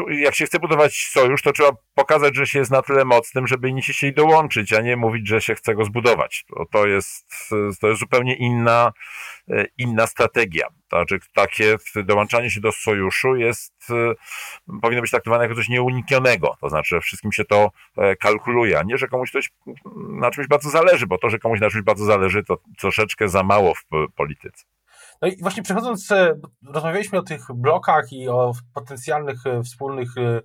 jak 0.09 0.35
się 0.35 0.45
chce 0.45 0.59
budować 0.59 1.09
sojusz, 1.11 1.41
to 1.41 1.51
trzeba 1.51 1.71
pokazać, 1.95 2.35
że 2.35 2.47
się 2.47 2.59
jest 2.59 2.71
na 2.71 2.81
tyle 2.81 3.05
mocnym, 3.05 3.47
żeby 3.47 3.69
inni 3.69 3.83
się 3.83 3.93
chcieli 3.93 4.13
dołączyć, 4.13 4.73
a 4.73 4.81
nie 4.81 4.97
mówić, 4.97 5.27
że 5.27 5.41
się 5.41 5.55
chce 5.55 5.75
go 5.75 5.85
zbudować. 5.85 6.45
To, 6.47 6.65
to, 6.71 6.87
jest, 6.87 7.49
to 7.81 7.87
jest 7.87 7.99
zupełnie 7.99 8.35
inna, 8.35 8.91
inna 9.77 10.07
strategia. 10.07 10.67
Znaczy, 10.89 11.19
takie 11.33 11.75
dołączanie 11.95 12.51
się 12.51 12.61
do 12.61 12.71
sojuszu 12.71 13.35
jest, 13.35 13.73
powinno 14.81 15.01
być 15.01 15.11
traktowane 15.11 15.43
jako 15.43 15.55
coś 15.55 15.69
nieuniknionego. 15.69 16.55
To 16.61 16.69
znaczy, 16.69 16.95
że 16.95 17.01
wszystkim 17.01 17.31
się 17.31 17.45
to 17.45 17.71
e, 17.97 18.15
kalkuluje, 18.15 18.79
a 18.79 18.83
nie, 18.83 18.97
że 18.97 19.07
komuś 19.07 19.31
coś 19.31 19.49
na 20.09 20.31
czymś 20.31 20.47
bardzo 20.47 20.69
zależy, 20.69 21.07
bo 21.07 21.17
to, 21.17 21.29
że 21.29 21.39
komuś 21.39 21.59
na 21.59 21.69
czymś 21.69 21.83
bardzo 21.83 22.05
zależy, 22.05 22.43
to 22.43 22.57
troszeczkę 22.77 23.29
za 23.29 23.43
mało 23.43 23.73
w 23.75 23.83
polityce. 24.15 24.65
No 25.21 25.27
i 25.27 25.37
właśnie 25.41 25.63
przechodząc, 25.63 26.11
e, 26.11 26.39
rozmawialiśmy 26.73 27.19
o 27.19 27.23
tych 27.23 27.41
blokach 27.53 28.13
i 28.13 28.29
o 28.29 28.53
potencjalnych 28.73 29.45
e, 29.45 29.63
wspólnych 29.63 30.09
e, 30.17 30.41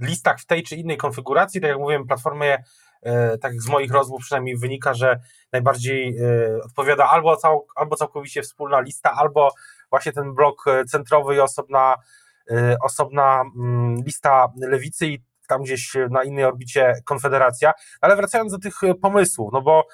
listach 0.00 0.40
w 0.40 0.46
tej 0.46 0.62
czy 0.62 0.76
innej 0.76 0.96
konfiguracji. 0.96 1.60
Tak 1.60 1.68
jak 1.68 1.78
mówiłem, 1.78 2.06
platformie, 2.06 2.64
tak 3.40 3.52
jak 3.52 3.62
z 3.62 3.68
moich 3.68 3.92
rozmów 3.92 4.20
przynajmniej 4.20 4.56
wynika, 4.56 4.94
że 4.94 5.20
najbardziej 5.52 6.16
odpowiada 6.64 7.08
albo, 7.08 7.36
cał, 7.36 7.66
albo 7.76 7.96
całkowicie 7.96 8.42
wspólna 8.42 8.80
lista, 8.80 9.12
albo 9.12 9.50
właśnie 9.90 10.12
ten 10.12 10.34
blok 10.34 10.64
centrowy 10.88 11.34
i 11.34 11.40
osobna, 11.40 11.96
osobna 12.82 13.42
mm, 13.56 13.96
lista 14.06 14.48
lewicy 14.56 15.06
i 15.06 15.22
tam 15.48 15.62
gdzieś 15.62 15.96
na 16.10 16.22
innej 16.22 16.44
orbicie 16.44 16.94
Konfederacja. 17.04 17.72
Ale 18.00 18.16
wracając 18.16 18.52
do 18.52 18.58
tych 18.58 18.74
pomysłów, 19.02 19.52
no 19.52 19.62
bo 19.62 19.86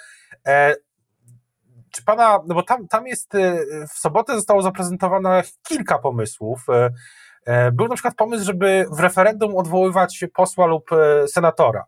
czy 1.90 2.04
pana, 2.04 2.38
no 2.46 2.54
bo 2.54 2.62
tam, 2.62 2.88
tam 2.88 3.06
jest, 3.06 3.34
y, 3.34 3.86
w 3.94 3.98
sobotę 3.98 4.34
zostało 4.34 4.62
zaprezentowane 4.62 5.42
kilka 5.62 5.98
pomysłów. 5.98 6.64
Y, 6.68 7.52
y, 7.52 7.72
był 7.72 7.88
na 7.88 7.94
przykład 7.94 8.14
pomysł, 8.14 8.44
żeby 8.44 8.86
w 8.92 9.00
referendum 9.00 9.56
odwoływać 9.56 10.24
posła 10.34 10.66
lub 10.66 10.90
senatora. 11.26 11.84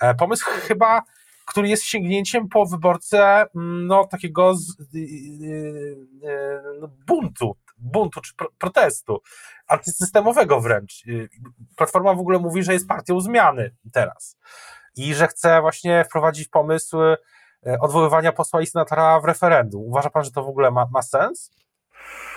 E, 0.00 0.14
pomysł 0.14 0.44
chyba, 0.50 1.02
który 1.46 1.68
jest 1.68 1.84
sięgnięciem 1.84 2.48
po 2.48 2.66
wyborcę 2.66 3.46
mm, 3.56 3.86
no, 3.86 4.04
takiego 4.04 4.54
z, 4.54 4.76
no, 6.80 6.88
buntu, 7.06 7.56
buntu 7.78 8.20
czy 8.20 8.32
protestu, 8.58 9.22
antysystemowego 9.68 10.60
wręcz. 10.60 11.04
Platforma 11.76 12.14
w 12.14 12.20
ogóle 12.20 12.38
mówi, 12.38 12.62
że 12.62 12.72
jest 12.72 12.88
partią 12.88 13.20
zmiany 13.20 13.74
teraz 13.92 14.38
i 14.96 15.14
że 15.14 15.28
chce 15.28 15.60
właśnie 15.60 16.04
wprowadzić 16.04 16.48
pomysł 16.48 16.96
odwoływania 17.80 18.32
posła 18.32 18.62
i 18.62 18.66
senatora 18.66 19.20
w 19.20 19.24
referendum. 19.24 19.82
Uważa 19.84 20.10
pan, 20.10 20.24
że 20.24 20.30
to 20.30 20.42
w 20.42 20.48
ogóle 20.48 20.70
ma, 20.70 20.86
ma 20.92 21.02
sens? 21.02 21.50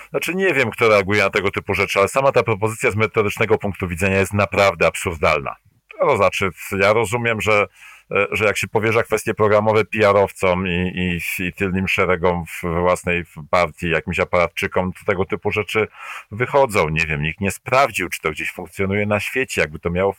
Znaczy 0.10 0.36
nie 0.36 0.54
wiem, 0.54 0.72
kto 0.72 0.90
reaguje 0.90 1.24
na 1.24 1.30
tego 1.30 1.52
typu 1.52 1.74
rzeczy, 1.74 2.00
ale 2.00 2.08
sama 2.08 2.32
ta 2.32 2.44
propozycja 2.44 2.92
z 2.92 2.96
metodycznego 2.96 3.58
punktu 3.58 3.88
widzenia 3.88 4.20
jest 4.20 4.34
naprawdę 4.34 4.88
absurdalna. 4.88 5.56
To 6.00 6.18
znaczy, 6.18 6.50
ja 6.72 6.94
rozumiem, 6.94 7.42
że 7.42 7.68
E, 8.12 8.28
że 8.32 8.46
jak 8.46 8.58
się 8.58 8.68
powierza 8.68 9.04
kwestie 9.04 9.34
programowe 9.34 9.86
PR-owcom 9.86 10.68
i, 10.68 10.92
i, 10.96 11.44
i 11.44 11.54
tylnym 11.54 11.88
szeregom 11.88 12.46
w 12.46 12.62
własnej 12.62 13.24
partii, 13.50 13.90
jakimś 13.90 14.20
aparatczykom, 14.20 14.94
to 14.94 15.00
tego 15.06 15.26
typu 15.26 15.52
rzeczy 15.52 15.88
wychodzą. 16.32 16.90
Nie 16.90 17.06
wiem, 17.06 17.22
nikt 17.22 17.42
nie 17.42 17.52
sprawdził, 17.52 18.10
czy 18.10 18.22
to 18.22 18.32
gdzieś 18.32 18.52
funkcjonuje 18.52 19.06
na 19.06 19.20
świecie, 19.20 19.62
jakby 19.62 19.80
to 19.80 19.90
miało, 19.90 20.14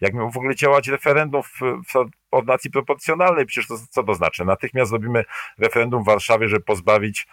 jak 0.00 0.14
miało 0.14 0.30
w 0.30 0.36
ogóle 0.36 0.54
działać 0.54 0.88
referendum 0.88 1.42
w, 1.42 1.60
w 1.88 1.92
ordynacji 2.34 2.70
proporcjonalnej. 2.70 3.46
Przecież 3.46 3.68
to 3.68 3.74
co 3.90 4.02
to 4.02 4.14
znaczy? 4.14 4.44
Natychmiast 4.44 4.90
zrobimy 4.90 5.24
referendum 5.58 6.02
w 6.02 6.06
Warszawie, 6.06 6.48
żeby 6.48 6.64
pozbawić 6.64 7.26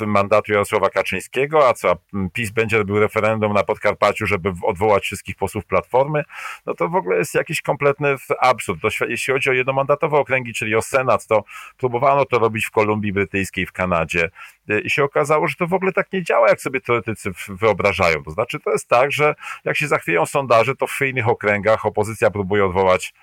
e, 0.00 0.06
mandatu 0.06 0.52
Jarosława 0.52 0.90
Kaczyńskiego, 0.90 1.68
a 1.68 1.74
co, 1.74 1.96
PiS 2.32 2.50
będzie 2.50 2.78
robił 2.78 3.00
referendum 3.00 3.52
na 3.52 3.62
Podkarpaciu, 3.62 4.26
żeby 4.26 4.52
odwołać 4.62 5.02
wszystkich 5.02 5.36
posłów 5.36 5.64
Platformy? 5.66 6.24
No 6.66 6.74
to 6.74 6.88
w 6.88 6.94
ogóle 6.94 7.18
jest 7.18 7.34
jakiś 7.34 7.62
kompletny 7.62 8.16
absurd. 8.40 8.80
Jeśli 9.08 9.32
chodzi 9.34 9.50
o 9.50 9.52
jednomandatowe 9.52 10.18
okręgi, 10.18 10.54
czyli 10.54 10.74
o 10.74 10.82
Senat, 10.82 11.26
to 11.26 11.44
próbowano 11.76 12.24
to 12.24 12.38
robić 12.38 12.66
w 12.66 12.70
Kolumbii 12.70 13.12
Brytyjskiej, 13.12 13.66
w 13.66 13.72
Kanadzie 13.72 14.30
e, 14.68 14.80
i 14.80 14.90
się 14.90 15.04
okazało, 15.04 15.48
że 15.48 15.54
to 15.54 15.66
w 15.66 15.74
ogóle 15.74 15.92
tak 15.92 16.12
nie 16.12 16.22
działa, 16.22 16.48
jak 16.48 16.60
sobie 16.60 16.80
teoretycy 16.80 17.30
wyobrażają. 17.48 18.22
To 18.22 18.30
znaczy, 18.30 18.60
to 18.60 18.70
jest 18.70 18.88
tak, 18.88 19.12
że 19.12 19.34
jak 19.64 19.76
się 19.76 19.88
zachwieją 19.88 20.26
sondaże, 20.26 20.76
to 20.76 20.86
w 20.86 21.00
innych 21.00 21.28
okręgach 21.28 21.86
opozycja 21.86 22.30
próbuje 22.30 22.64
odwołać 22.64 23.14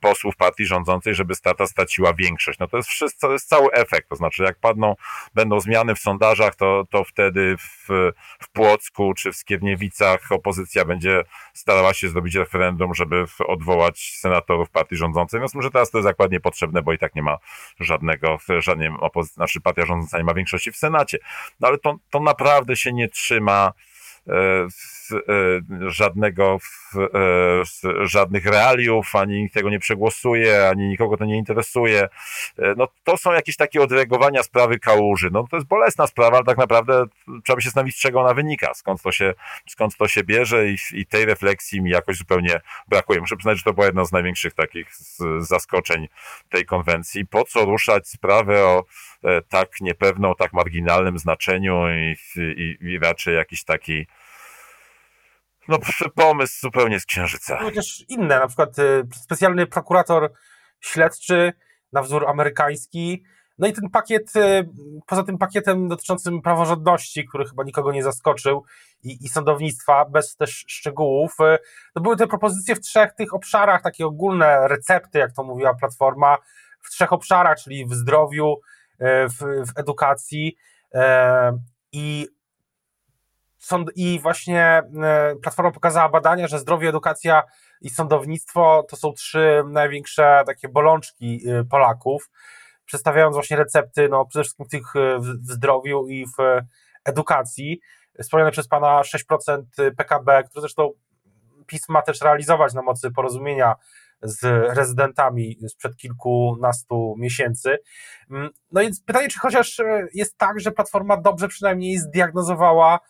posłów 0.00 0.36
partii 0.36 0.66
rządzącej, 0.66 1.14
żeby 1.14 1.34
Stata 1.34 1.66
straciła 1.66 2.14
większość. 2.14 2.58
No 2.58 2.68
to 2.68 2.76
jest 2.76 2.88
wszystko, 2.88 3.26
to 3.26 3.32
jest 3.32 3.48
cały 3.48 3.72
efekt. 3.72 4.08
To 4.08 4.16
znaczy, 4.16 4.42
jak 4.42 4.58
padną, 4.58 4.94
będą 5.34 5.60
zmiany 5.60 5.94
w 5.94 5.98
sondażach, 5.98 6.54
to, 6.54 6.84
to 6.90 7.04
wtedy 7.04 7.56
w, 7.56 7.88
w 8.40 8.48
Płocku 8.52 9.14
czy 9.14 9.32
w 9.32 9.36
Skierniewicach 9.36 10.32
opozycja 10.32 10.84
będzie 10.84 11.22
starała 11.54 11.94
się 11.94 12.08
zrobić 12.08 12.34
referendum, 12.34 12.94
żeby 12.94 13.24
odwołać 13.46 14.16
senatorów 14.18 14.70
partii 14.70 14.96
rządzącej. 14.96 15.40
No 15.54 15.62
że 15.62 15.70
teraz 15.70 15.90
to 15.90 15.98
jest 15.98 16.08
zakładnie 16.08 16.40
potrzebne, 16.40 16.82
bo 16.82 16.92
i 16.92 16.98
tak 16.98 17.14
nie 17.14 17.22
ma 17.22 17.38
żadnego, 17.80 18.38
żadnej 18.58 18.88
opozycji, 19.00 19.34
znaczy 19.34 19.60
partia 19.60 19.86
rządząca 19.86 20.18
nie 20.18 20.24
ma 20.24 20.34
większości 20.34 20.72
w 20.72 20.76
Senacie. 20.76 21.18
No 21.60 21.68
ale 21.68 21.78
to, 21.78 21.96
to 22.10 22.20
naprawdę 22.20 22.76
się 22.76 22.92
nie 22.92 23.08
trzyma 23.08 23.72
e, 24.28 24.32
żadnego, 25.86 26.58
e, 26.96 28.06
żadnych 28.06 28.46
realiów, 28.46 29.16
ani 29.16 29.42
nikt 29.42 29.54
tego 29.54 29.70
nie 29.70 29.78
przegłosuje, 29.78 30.68
ani 30.68 30.88
nikogo 30.88 31.16
to 31.16 31.24
nie 31.24 31.36
interesuje. 31.36 32.08
No 32.76 32.88
to 33.04 33.16
są 33.16 33.32
jakieś 33.32 33.56
takie 33.56 33.82
odreagowania 33.82 34.42
sprawy 34.42 34.78
kałuży. 34.78 35.28
No 35.32 35.46
to 35.50 35.56
jest 35.56 35.68
bolesna 35.68 36.06
sprawa, 36.06 36.36
ale 36.36 36.46
tak 36.46 36.58
naprawdę 36.58 37.04
trzeba 37.44 37.56
by 37.56 37.62
się 37.62 37.68
zastanowić, 37.68 37.96
z 37.96 38.00
czego 38.00 38.20
ona 38.20 38.34
wynika, 38.34 38.74
skąd 38.74 39.02
to 39.02 39.12
się, 39.12 39.34
skąd 39.68 39.96
to 39.96 40.08
się 40.08 40.24
bierze 40.24 40.68
i, 40.68 40.76
i 40.92 41.06
tej 41.06 41.24
refleksji 41.24 41.82
mi 41.82 41.90
jakoś 41.90 42.16
zupełnie 42.16 42.60
brakuje. 42.88 43.20
Muszę 43.20 43.36
przyznać, 43.36 43.58
że 43.58 43.64
to 43.64 43.72
było 43.72 43.86
jedno 43.86 44.04
z 44.06 44.12
największych 44.12 44.54
takich 44.54 44.86
zaskoczeń 45.38 46.08
tej 46.48 46.64
konwencji. 46.64 47.26
Po 47.26 47.44
co 47.44 47.64
ruszać 47.64 48.08
sprawę 48.08 48.64
o 48.64 48.84
tak 49.48 49.80
niepewną, 49.80 50.34
tak 50.34 50.52
marginalnym 50.52 51.18
znaczeniu 51.18 51.84
i, 51.90 52.16
i, 52.36 52.76
i 52.80 52.98
raczej 52.98 53.34
jakiś 53.34 53.64
taki 53.64 54.06
no, 55.68 55.78
pomysł 56.14 56.60
zupełnie 56.60 57.00
z 57.00 57.06
księżyca. 57.06 57.70
Też 57.74 58.04
inne, 58.08 58.38
na 58.38 58.46
przykład 58.46 58.78
y, 58.78 59.02
specjalny 59.14 59.66
prokurator 59.66 60.32
śledczy 60.80 61.52
na 61.92 62.02
wzór 62.02 62.26
amerykański. 62.26 63.24
No 63.58 63.66
i 63.66 63.72
ten 63.72 63.90
pakiet, 63.90 64.36
y, 64.36 64.68
poza 65.06 65.22
tym 65.22 65.38
pakietem 65.38 65.88
dotyczącym 65.88 66.42
praworządności, 66.42 67.24
który 67.28 67.44
chyba 67.44 67.64
nikogo 67.64 67.92
nie 67.92 68.02
zaskoczył, 68.02 68.64
i, 69.02 69.24
i 69.24 69.28
sądownictwa, 69.28 70.04
bez 70.04 70.36
też 70.36 70.64
szczegółów, 70.68 71.36
y, 71.40 71.58
to 71.94 72.00
były 72.00 72.16
te 72.16 72.26
propozycje 72.26 72.74
w 72.74 72.80
trzech 72.80 73.12
tych 73.12 73.34
obszarach, 73.34 73.82
takie 73.82 74.06
ogólne 74.06 74.68
recepty, 74.68 75.18
jak 75.18 75.32
to 75.32 75.44
mówiła 75.44 75.74
Platforma, 75.74 76.38
w 76.80 76.90
trzech 76.90 77.12
obszarach, 77.12 77.58
czyli 77.58 77.86
w 77.86 77.94
zdrowiu, 77.94 78.56
w, 79.00 79.66
w 79.66 79.78
edukacji. 79.78 80.56
I 81.92 82.28
sąd, 83.62 83.90
i 83.96 84.20
właśnie 84.20 84.82
e, 85.02 85.36
Platforma 85.42 85.70
pokazała 85.70 86.08
badania, 86.08 86.48
że 86.48 86.58
zdrowie, 86.58 86.88
edukacja 86.88 87.42
i 87.80 87.90
sądownictwo 87.90 88.86
to 88.88 88.96
są 88.96 89.12
trzy 89.12 89.62
największe 89.66 90.42
takie 90.46 90.68
bolączki 90.68 91.48
e, 91.48 91.64
Polaków, 91.64 92.30
przedstawiając 92.84 93.36
właśnie 93.36 93.56
recepty, 93.56 94.08
no 94.08 94.26
przede 94.26 94.42
wszystkim 94.42 94.66
tych 94.66 94.96
e, 94.96 95.18
w 95.18 95.52
zdrowiu 95.52 96.06
i 96.08 96.26
w 96.26 96.60
edukacji. 97.04 97.80
Wspomniane 98.22 98.50
przez 98.50 98.68
Pana 98.68 99.02
6% 99.02 99.62
PKB, 99.96 100.42
które 100.42 100.60
zresztą 100.60 100.90
PiS 101.66 101.88
ma 101.88 102.02
też 102.02 102.20
realizować 102.20 102.74
na 102.74 102.82
mocy 102.82 103.10
porozumienia 103.10 103.74
z 104.22 104.44
rezydentami 104.76 105.56
sprzed 105.68 105.96
kilkunastu 105.96 107.14
miesięcy. 107.18 107.78
Mm, 108.30 108.50
no 108.72 108.80
więc 108.80 109.02
pytanie, 109.04 109.28
czy 109.28 109.38
chociaż 109.38 109.80
jest 110.14 110.38
tak, 110.38 110.60
że 110.60 110.72
Platforma 110.72 111.16
dobrze 111.16 111.48
przynajmniej 111.48 111.98
zdiagnozowała 111.98 113.00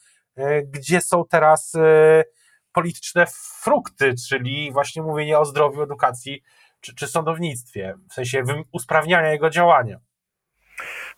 gdzie 0.65 1.01
są 1.01 1.25
teraz 1.31 1.75
e, 1.75 2.25
polityczne 2.73 3.27
frukty, 3.63 4.15
czyli 4.29 4.73
właśnie 4.73 5.03
mówienie 5.03 5.39
o 5.39 5.45
zdrowiu, 5.45 5.83
edukacji 5.83 6.43
czy, 6.81 6.95
czy 6.95 7.07
sądownictwie, 7.07 7.95
w 8.11 8.15
sensie 8.15 8.45
usprawniania 8.73 9.31
jego 9.31 9.51
działania. 9.51 9.99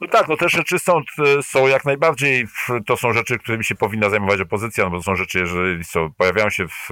No 0.01 0.09
tak, 0.09 0.29
no 0.29 0.37
te 0.37 0.49
rzeczy 0.49 0.79
są, 0.79 1.01
są 1.43 1.67
jak 1.67 1.85
najbardziej, 1.85 2.47
to 2.87 2.97
są 2.97 3.13
rzeczy, 3.13 3.39
którymi 3.39 3.65
się 3.65 3.75
powinna 3.75 4.11
zajmować 4.11 4.41
opozycja, 4.41 4.85
no 4.85 4.91
bo 4.91 4.97
to 4.97 5.03
są 5.03 5.17
rzeczy, 5.17 5.39
jeżeli 5.39 5.85
są, 5.85 6.13
pojawiają 6.13 6.51
się 6.51 6.69
w, 6.69 6.89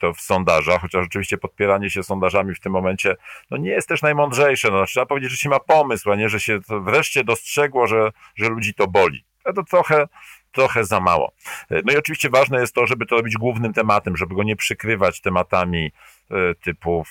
to 0.00 0.14
w 0.14 0.20
sondażach, 0.20 0.80
chociaż 0.80 1.02
rzeczywiście 1.02 1.38
podpieranie 1.38 1.90
się 1.90 2.02
sondażami 2.02 2.54
w 2.54 2.60
tym 2.60 2.72
momencie, 2.72 3.16
no 3.50 3.56
nie 3.56 3.70
jest 3.70 3.88
też 3.88 4.02
najmądrzejsze, 4.02 4.70
no 4.70 4.76
znaczy, 4.76 4.92
trzeba 4.92 5.06
powiedzieć, 5.06 5.30
że 5.30 5.36
się 5.36 5.48
ma 5.48 5.60
pomysł, 5.60 6.10
a 6.12 6.16
nie, 6.16 6.28
że 6.28 6.40
się 6.40 6.58
wreszcie 6.68 7.24
dostrzegło, 7.24 7.86
że, 7.86 8.10
że 8.36 8.48
ludzi 8.48 8.74
to 8.74 8.86
boli. 8.86 9.24
To 9.56 9.62
trochę, 9.62 10.08
trochę 10.52 10.84
za 10.84 11.00
mało. 11.00 11.32
No 11.70 11.92
i 11.92 11.96
oczywiście 11.96 12.30
ważne 12.30 12.60
jest 12.60 12.74
to, 12.74 12.86
żeby 12.86 13.06
to 13.06 13.16
robić 13.16 13.34
głównym 13.34 13.72
tematem, 13.72 14.16
żeby 14.16 14.34
go 14.34 14.42
nie 14.42 14.56
przykrywać 14.56 15.20
tematami 15.20 15.92
e, 16.30 16.54
typu 16.54 17.04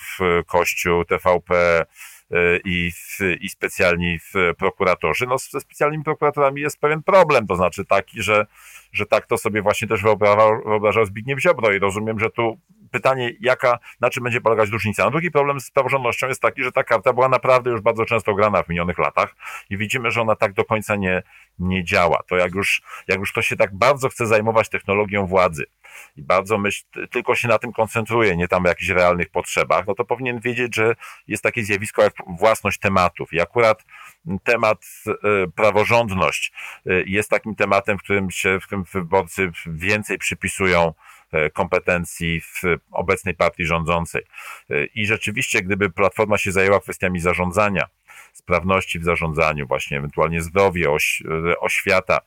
Kościół, 0.46 1.04
TVP, 1.04 1.54
e, 1.54 1.86
i, 2.64 2.90
i 3.40 3.48
specjalni 3.48 4.18
prokuratorzy. 4.58 5.26
No, 5.26 5.38
ze 5.38 5.60
specjalnymi 5.60 6.04
prokuratorami 6.04 6.60
jest 6.60 6.80
pewien 6.80 7.02
problem, 7.02 7.46
to 7.46 7.56
znaczy 7.56 7.84
taki, 7.84 8.22
że, 8.22 8.46
że 8.92 9.06
tak 9.06 9.26
to 9.26 9.38
sobie 9.38 9.62
właśnie 9.62 9.88
też 9.88 10.02
wyobrażał, 10.02 10.62
wyobrażał 10.64 11.04
Zbigniew 11.04 11.40
Ziobro 11.40 11.72
i 11.72 11.78
rozumiem, 11.78 12.20
że 12.20 12.30
tu 12.30 12.58
pytanie, 12.90 13.32
jaka, 13.40 13.78
na 14.00 14.10
czym 14.10 14.24
będzie 14.24 14.40
polegać 14.40 14.70
różnica. 14.70 15.04
No 15.04 15.10
drugi 15.10 15.30
problem 15.30 15.60
z 15.60 15.70
praworządnością 15.70 16.28
jest 16.28 16.42
taki, 16.42 16.64
że 16.64 16.72
ta 16.72 16.84
karta 16.84 17.12
była 17.12 17.28
naprawdę 17.28 17.70
już 17.70 17.80
bardzo 17.80 18.04
często 18.04 18.34
grana 18.34 18.62
w 18.62 18.68
minionych 18.68 18.98
latach 18.98 19.34
i 19.70 19.76
widzimy, 19.76 20.10
że 20.10 20.20
ona 20.20 20.36
tak 20.36 20.52
do 20.52 20.64
końca 20.64 20.96
nie, 20.96 21.22
nie 21.58 21.84
działa. 21.84 22.22
To 22.28 22.36
jak 22.36 22.54
już, 22.54 22.82
jak 23.08 23.18
już 23.18 23.32
ktoś 23.32 23.46
się 23.46 23.56
tak 23.56 23.74
bardzo 23.74 24.08
chce 24.08 24.26
zajmować 24.26 24.68
technologią 24.68 25.26
władzy 25.26 25.64
i 26.16 26.22
bardzo 26.22 26.58
myśl, 26.58 26.84
tylko 27.10 27.34
się 27.34 27.48
na 27.48 27.58
tym 27.58 27.72
koncentruje, 27.72 28.36
nie 28.36 28.48
tam 28.48 28.64
jakichś 28.64 28.88
realnych 28.88 29.30
potrzebach, 29.30 29.86
no 29.86 29.94
to 29.94 30.04
powinien 30.04 30.40
wiedzieć, 30.40 30.74
że 30.74 30.94
jest 31.28 31.42
takie 31.42 31.64
zjawisko 31.64 32.02
jak 32.02 32.12
własność 32.38 32.78
tematów 32.78 33.32
i 33.32 33.40
akurat 33.40 33.84
temat 34.44 34.84
e, 35.08 35.12
praworządność 35.56 36.52
e, 36.86 36.92
jest 37.06 37.30
takim 37.30 37.54
tematem, 37.54 37.98
w 37.98 38.02
którym 38.02 38.30
się, 38.30 38.58
w 38.60 38.66
którym 38.66 38.84
wyborcy 38.84 39.52
więcej 39.66 40.18
przypisują 40.18 40.94
E, 41.32 41.50
kompetencji 41.50 42.40
w 42.40 42.62
obecnej 42.90 43.34
partii 43.34 43.64
rządzącej. 43.64 44.22
I 44.94 45.06
rzeczywiście, 45.06 45.62
gdyby 45.62 45.90
Platforma 45.90 46.38
się 46.38 46.52
zajęła 46.52 46.80
kwestiami 46.80 47.20
zarządzania, 47.20 47.86
sprawności 48.32 48.98
w 48.98 49.04
zarządzaniu, 49.04 49.66
właśnie 49.66 49.98
ewentualnie 49.98 50.40
zdrowie, 50.40 50.90
oś, 50.90 51.22
e, 51.50 51.58
oświata, 51.60 52.18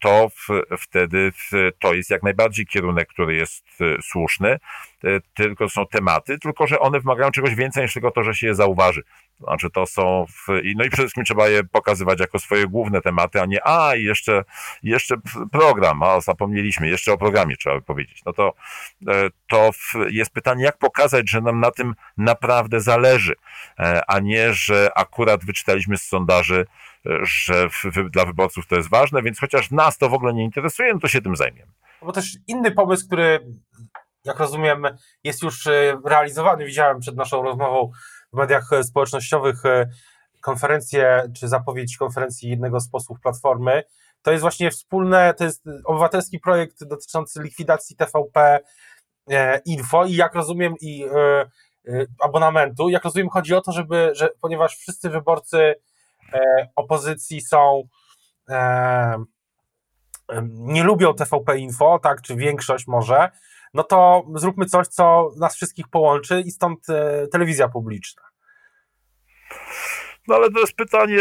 to 0.00 0.28
w, 0.28 0.48
wtedy 0.78 1.32
w, 1.32 1.70
to 1.78 1.94
jest 1.94 2.10
jak 2.10 2.22
najbardziej 2.22 2.66
kierunek, 2.66 3.08
który 3.08 3.34
jest 3.34 3.64
słuszny, 4.02 4.58
tylko 5.34 5.68
są 5.68 5.86
tematy, 5.86 6.38
tylko 6.38 6.66
że 6.66 6.80
one 6.80 7.00
wymagają 7.00 7.30
czegoś 7.30 7.54
więcej 7.54 7.82
niż 7.82 7.92
tylko 7.92 8.10
to, 8.10 8.22
że 8.22 8.34
się 8.34 8.46
je 8.46 8.54
zauważy. 8.54 9.02
Znaczy 9.40 9.70
to 9.70 9.86
są, 9.86 10.26
w, 10.28 10.48
no 10.48 10.84
i 10.84 10.90
przede 10.90 10.96
wszystkim 10.96 11.24
trzeba 11.24 11.48
je 11.48 11.64
pokazywać 11.64 12.20
jako 12.20 12.38
swoje 12.38 12.66
główne 12.66 13.00
tematy, 13.00 13.40
a 13.40 13.46
nie, 13.46 13.66
a 13.66 13.96
i 13.96 14.04
jeszcze, 14.04 14.44
jeszcze 14.82 15.16
program, 15.52 16.02
a 16.02 16.20
zapomnieliśmy, 16.20 16.88
jeszcze 16.88 17.12
o 17.12 17.18
programie 17.18 17.56
trzeba 17.56 17.76
by 17.76 17.82
powiedzieć. 17.82 18.22
No 18.26 18.32
to, 18.32 18.54
e, 19.08 19.30
to 19.48 19.70
jest 20.10 20.30
pytanie, 20.30 20.64
jak 20.64 20.78
pokazać, 20.78 21.30
że 21.30 21.40
nam 21.40 21.60
na 21.60 21.70
tym 21.70 21.94
naprawdę 22.16 22.80
zależy, 22.80 23.34
e, 23.78 24.02
a 24.06 24.20
nie, 24.20 24.52
że 24.52 24.90
akurat 24.94 25.44
wyczytaliśmy 25.44 25.98
z 25.98 26.02
sondaży, 26.02 26.66
e, 27.06 27.10
że 27.22 27.68
w, 27.68 28.10
dla 28.10 28.24
wyborców 28.24 28.66
to 28.66 28.76
jest 28.76 28.90
ważne, 28.90 29.22
więc 29.22 29.40
chociaż 29.40 29.70
nas 29.70 29.98
to 29.98 30.08
w 30.08 30.14
ogóle 30.14 30.34
nie 30.34 30.44
interesuje, 30.44 30.94
no 30.94 31.00
to 31.00 31.08
się 31.08 31.22
tym 31.22 31.36
zajmiemy. 31.36 31.72
Bo 32.02 32.12
też 32.12 32.36
inny 32.46 32.70
pomysł, 32.70 33.06
który, 33.06 33.40
jak 34.24 34.38
rozumiem, 34.38 34.86
jest 35.24 35.42
już 35.42 35.68
realizowany, 36.04 36.64
widziałem 36.64 37.00
przed 37.00 37.16
naszą 37.16 37.42
rozmową 37.42 37.90
w 38.32 38.36
mediach 38.36 38.72
e, 38.72 38.84
społecznościowych 38.84 39.66
e, 39.66 39.86
konferencję, 40.40 41.22
czy 41.36 41.48
zapowiedź 41.48 41.96
konferencji 41.96 42.50
jednego 42.50 42.80
z 42.80 42.88
posłów 42.88 43.20
Platformy, 43.20 43.82
to 44.22 44.30
jest 44.30 44.40
właśnie 44.40 44.70
wspólne, 44.70 45.34
to 45.34 45.44
jest 45.44 45.64
obywatelski 45.84 46.38
projekt 46.38 46.84
dotyczący 46.84 47.42
likwidacji 47.42 47.96
TVP 47.96 48.60
e, 49.30 49.58
Info 49.58 50.04
i 50.04 50.14
jak 50.14 50.34
rozumiem 50.34 50.74
i 50.80 51.04
abonamentu, 52.20 52.88
jak 52.88 53.04
rozumiem 53.04 53.28
chodzi 53.28 53.54
o 53.54 53.60
to, 53.60 53.72
żeby, 53.72 54.10
że 54.14 54.30
ponieważ 54.40 54.76
wszyscy 54.76 55.10
wyborcy 55.10 55.74
opozycji 56.76 57.40
są 57.40 57.82
nie 60.48 60.82
lubią 60.82 61.14
TVP 61.14 61.58
Info, 61.58 61.98
tak, 61.98 62.22
czy 62.22 62.36
większość 62.36 62.86
może, 62.86 63.30
no 63.74 63.82
to 63.82 64.24
zróbmy 64.34 64.66
coś, 64.66 64.86
co 64.86 65.30
nas 65.36 65.56
wszystkich 65.56 65.88
połączy 65.88 66.40
i 66.46 66.50
stąd 66.50 66.90
e, 66.90 67.28
telewizja 67.32 67.68
publiczna. 67.68 68.22
No 70.28 70.34
ale 70.34 70.50
to 70.50 70.60
jest 70.60 70.76
pytanie, 70.76 71.18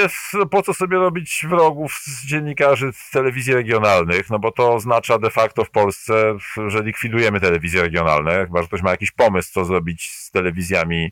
po 0.52 0.62
co 0.62 0.74
sobie 0.74 0.98
robić 0.98 1.46
wrogów 1.50 1.94
z 1.94 2.26
dziennikarzy 2.26 2.94
z 2.94 3.10
telewizji 3.10 3.54
regionalnych, 3.54 4.30
no 4.30 4.40
bo 4.40 4.52
to 4.52 4.74
oznacza 4.74 5.18
de 5.18 5.30
facto 5.30 5.64
w 5.66 5.70
Polsce, 5.70 6.38
że 6.68 6.84
likwidujemy 6.84 7.40
telewizje 7.40 7.82
regionalne, 7.82 8.46
chyba 8.46 8.62
że 8.62 8.68
ktoś 8.68 8.82
ma 8.82 8.92
jakiś 8.92 9.12
pomysł, 9.12 9.52
co 9.54 9.66
zrobić 9.66 10.12
z 10.12 10.32
telewizjami, 10.32 11.12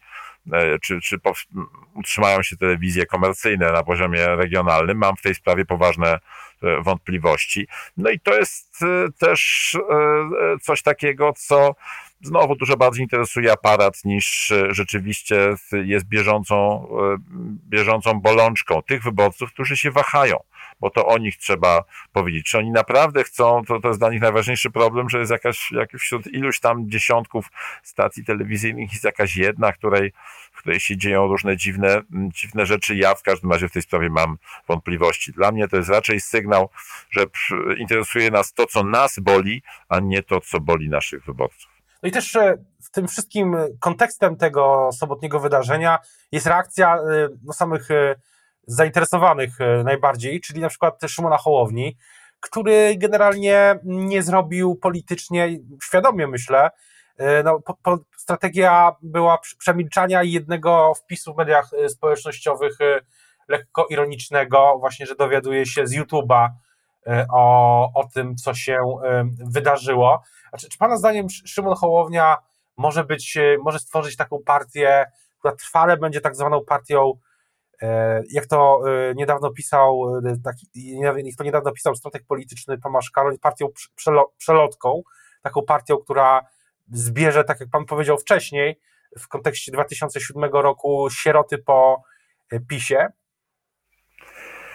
czy, 0.82 1.02
czy 1.02 1.18
utrzymają 1.94 2.44
się 2.44 2.58
telewizje 2.58 3.06
komercyjne 3.06 3.72
na 3.72 3.84
poziomie 3.84 4.36
regionalnym. 4.36 4.98
Mam 4.98 5.16
w 5.16 5.22
tej 5.22 5.36
sprawie 5.36 5.66
poważne 5.66 6.20
E, 6.64 6.82
wątpliwości. 6.82 7.68
No 7.98 8.10
i 8.10 8.20
to 8.20 8.36
jest 8.36 8.84
e, 8.84 9.12
też 9.20 9.72
e, 9.76 10.60
coś 10.62 10.82
takiego, 10.82 11.34
co 11.38 11.76
znowu 12.22 12.56
dużo 12.56 12.78
bardziej 12.78 13.04
interesuje 13.04 13.52
aparat 13.52 14.06
niż 14.06 14.54
rzeczywiście 14.70 15.56
jest 15.72 16.06
bieżącą, 16.06 16.88
bieżącą 17.70 18.14
bolączką 18.14 18.82
tych 18.82 19.04
wyborców, 19.04 19.54
którzy 19.54 19.78
się 19.78 19.92
wahają 19.92 20.38
bo 20.82 20.90
to 20.90 21.08
o 21.08 21.18
nich 21.18 21.38
trzeba 21.38 21.84
powiedzieć. 22.14 22.46
Czy 22.46 22.58
oni 22.58 22.72
naprawdę 22.72 23.24
chcą, 23.24 23.62
to, 23.68 23.80
to 23.80 23.88
jest 23.88 24.00
dla 24.00 24.10
nich 24.10 24.22
najważniejszy 24.22 24.72
problem, 24.72 25.10
że 25.10 25.20
jest 25.20 25.32
jakaś, 25.32 25.72
jak 25.72 25.92
wśród 25.92 26.28
iluś 26.28 26.60
tam 26.60 26.90
dziesiątków 26.90 27.52
stacji 27.84 28.26
telewizyjnych 28.26 28.92
jest 28.92 29.04
jakaś 29.04 29.36
jedna, 29.36 29.72
której, 29.72 30.14
w 30.52 30.60
której 30.60 30.80
się 30.80 30.98
dzieją 30.98 31.28
różne 31.28 31.58
dziwne, 31.58 32.02
dziwne 32.12 32.66
rzeczy. 32.66 32.96
Ja 32.96 33.16
w 33.16 33.24
każdym 33.24 33.52
razie 33.52 33.70
w 33.70 33.72
tej 33.72 33.82
sprawie 33.82 34.10
mam 34.10 34.38
wątpliwości. 34.68 35.32
Dla 35.32 35.52
mnie 35.52 35.68
to 35.68 35.78
jest 35.78 35.90
raczej 35.90 36.22
sygnał, 36.22 36.70
że 37.10 37.26
interesuje 37.78 38.32
nas 38.32 38.54
to, 38.54 38.66
co 38.66 38.84
nas 38.84 39.20
boli, 39.20 39.64
a 39.90 40.00
nie 40.00 40.24
to, 40.24 40.42
co 40.42 40.60
boli 40.60 40.90
naszych 40.90 41.26
wyborców. 41.26 41.72
No 42.04 42.10
i 42.10 42.12
też 42.12 42.38
w 42.82 42.92
tym 42.92 43.08
wszystkim 43.08 43.56
kontekstem 43.80 44.36
tego 44.36 44.90
sobotniego 44.94 45.40
wydarzenia 45.40 46.00
jest 46.32 46.48
reakcja 46.48 46.96
e, 46.96 47.00
no, 47.44 47.54
samych 47.54 47.92
e, 47.92 48.16
zainteresowanych 48.68 49.62
e, 49.62 49.84
najbardziej, 49.84 50.42
czyli 50.42 50.62
na 50.62 50.70
przykład 50.70 51.02
Szymona 51.08 51.38
Hołowni, 51.38 51.98
który 52.40 52.96
generalnie 52.98 53.80
nie 53.84 54.24
zrobił 54.24 54.76
politycznie, 54.76 55.50
świadomie 55.84 56.28
myślę, 56.28 56.70
e, 57.18 57.44
no, 57.44 57.60
po, 57.60 57.74
po, 57.84 57.98
strategia 58.18 58.96
była 59.02 59.38
przemilczania 59.58 60.24
jednego 60.24 60.94
wpisu 60.94 61.34
w 61.34 61.38
mediach 61.38 61.70
e, 61.74 61.90
społecznościowych 61.90 62.78
lekko 63.48 63.86
ironicznego, 63.90 64.76
właśnie, 64.80 65.06
że 65.06 65.16
dowiaduje 65.16 65.66
się 65.66 65.88
z 65.88 65.96
YouTube'a 65.96 66.50
o, 67.34 67.92
o 67.94 68.08
tym, 68.14 68.36
co 68.36 68.54
się 68.54 68.78
wydarzyło. 69.52 70.22
Znaczy, 70.50 70.70
czy 70.70 70.78
Pana 70.78 70.98
zdaniem 70.98 71.30
Szymon 71.30 71.76
Hołownia 71.76 72.38
może 72.78 73.04
być, 73.04 73.38
może 73.64 73.80
stworzyć 73.80 74.16
taką 74.16 74.40
partię, 74.46 75.06
która 75.40 75.56
trwale 75.56 75.98
będzie 75.98 76.22
tak 76.22 76.36
zwaną 76.36 76.62
partią 76.66 77.14
jak 78.30 78.48
to 78.48 78.82
e, 78.88 79.16
niedawno 79.16 79.52
pisał, 79.52 80.18
e, 80.26 80.36
jak 81.24 81.36
to 81.38 81.44
niedawno 81.44 81.72
pisał 81.72 81.96
strateg 81.96 82.24
polityczny 82.26 82.78
Tomasz 82.78 83.12
Karol, 83.12 83.40
partią 83.40 83.68
przelotką, 84.38 85.02
taką 85.42 85.62
partią, 85.62 85.98
która 85.98 86.46
zbierze, 86.92 87.44
tak 87.44 87.60
jak 87.60 87.70
pan 87.70 87.86
powiedział 87.86 88.18
wcześniej, 88.18 88.80
w 89.20 89.28
kontekście 89.28 89.72
2007 89.72 90.44
roku 90.44 91.08
sieroty 91.12 91.58
po 91.58 92.04
PiSie, 92.68 93.08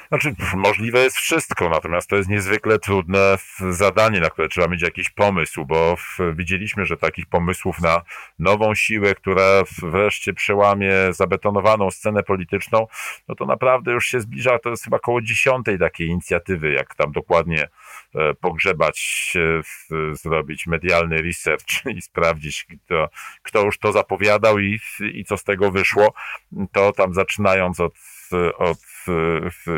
znaczy, 0.09 0.35
możliwe 0.55 0.99
jest 0.99 1.17
wszystko, 1.17 1.69
natomiast 1.69 2.11
to 2.11 2.17
jest 2.17 2.29
niezwykle 2.29 2.79
trudne 2.79 3.39
zadanie, 3.71 4.21
na 4.21 4.31
które 4.31 4.49
trzeba 4.49 4.69
mieć 4.69 4.83
jakiś 4.83 5.11
pomysł, 5.11 5.65
bo 5.65 5.97
widzieliśmy, 6.35 6.87
że 6.87 6.97
takich 6.97 7.27
pomysłów 7.27 7.81
na 7.81 8.03
nową 8.39 8.75
siłę, 8.75 9.15
która 9.15 9.63
wreszcie 9.83 10.35
przełamie 10.35 10.93
zabetonowaną 11.11 11.91
scenę 11.91 12.23
polityczną, 12.23 12.87
no 13.29 13.35
to 13.35 13.47
naprawdę 13.47 13.93
już 13.93 14.07
się 14.07 14.21
zbliża, 14.21 14.59
to 14.59 14.71
jest 14.71 14.85
chyba 14.85 14.97
około 14.97 15.23
dziesiątej 15.23 15.79
takiej 15.79 16.09
inicjatywy, 16.09 16.73
jak 16.73 16.95
tam 16.95 17.13
dokładnie 17.13 17.69
e, 18.15 18.35
pogrzebać, 18.35 19.33
zrobić 20.13 20.67
medialny 20.67 21.17
research 21.17 21.87
i 21.97 22.03
sprawdzić, 22.03 22.67
kto, 22.87 23.09
kto 23.43 23.65
już 23.65 23.79
to 23.79 23.93
zapowiadał 23.93 24.59
i, 24.59 24.81
i 25.13 25.25
co 25.25 25.37
z 25.37 25.45
tego 25.45 25.71
wyszło, 25.71 26.15
to 26.73 26.93
tam 26.93 27.15
zaczynając 27.15 27.81
od 27.81 27.95
od 28.57 28.79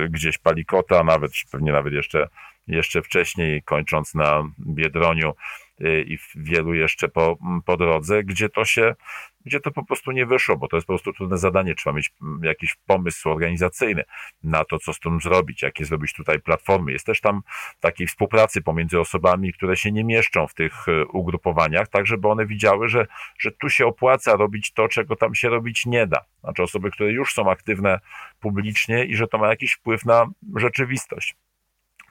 gdzieś 0.08 0.38
Palikota, 0.38 1.04
nawet 1.04 1.32
pewnie 1.52 1.72
nawet 1.72 1.92
jeszcze, 1.92 2.28
jeszcze 2.66 3.02
wcześniej, 3.02 3.62
kończąc 3.62 4.14
na 4.14 4.42
Biedroniu, 4.58 5.32
i 5.80 6.18
wielu 6.34 6.74
jeszcze 6.74 7.08
po, 7.08 7.38
po 7.64 7.76
drodze, 7.76 8.24
gdzie 8.24 8.48
to 8.48 8.64
się 8.64 8.94
gdzie 9.44 9.60
to 9.60 9.70
po 9.70 9.84
prostu 9.84 10.12
nie 10.12 10.26
wyszło, 10.26 10.56
bo 10.56 10.68
to 10.68 10.76
jest 10.76 10.86
po 10.86 10.92
prostu 10.92 11.12
trudne 11.12 11.38
zadanie. 11.38 11.74
Trzeba 11.74 11.96
mieć 11.96 12.10
mm, 12.22 12.44
jakiś 12.44 12.76
pomysł 12.86 13.30
organizacyjny 13.30 14.04
na 14.42 14.64
to, 14.64 14.78
co 14.78 14.92
z 14.92 15.00
tym 15.00 15.20
zrobić, 15.20 15.62
jakie 15.62 15.84
zrobić 15.84 16.12
tutaj 16.12 16.40
platformy. 16.40 16.92
Jest 16.92 17.06
też 17.06 17.20
tam 17.20 17.42
takiej 17.80 18.06
współpracy 18.06 18.62
pomiędzy 18.62 19.00
osobami, 19.00 19.52
które 19.52 19.76
się 19.76 19.92
nie 19.92 20.04
mieszczą 20.04 20.46
w 20.46 20.54
tych 20.54 20.88
e, 20.88 21.04
ugrupowaniach, 21.04 21.88
tak 21.88 22.06
żeby 22.06 22.28
one 22.28 22.46
widziały, 22.46 22.88
że, 22.88 23.06
że 23.38 23.52
tu 23.52 23.68
się 23.68 23.86
opłaca 23.86 24.36
robić 24.36 24.72
to, 24.72 24.88
czego 24.88 25.16
tam 25.16 25.34
się 25.34 25.48
robić 25.48 25.86
nie 25.86 26.06
da. 26.06 26.24
Znaczy 26.40 26.62
osoby, 26.62 26.90
które 26.90 27.12
już 27.12 27.34
są 27.34 27.50
aktywne 27.50 28.00
publicznie 28.40 29.04
i 29.04 29.16
że 29.16 29.28
to 29.28 29.38
ma 29.38 29.48
jakiś 29.48 29.72
wpływ 29.72 30.04
na 30.04 30.26
rzeczywistość. 30.56 31.36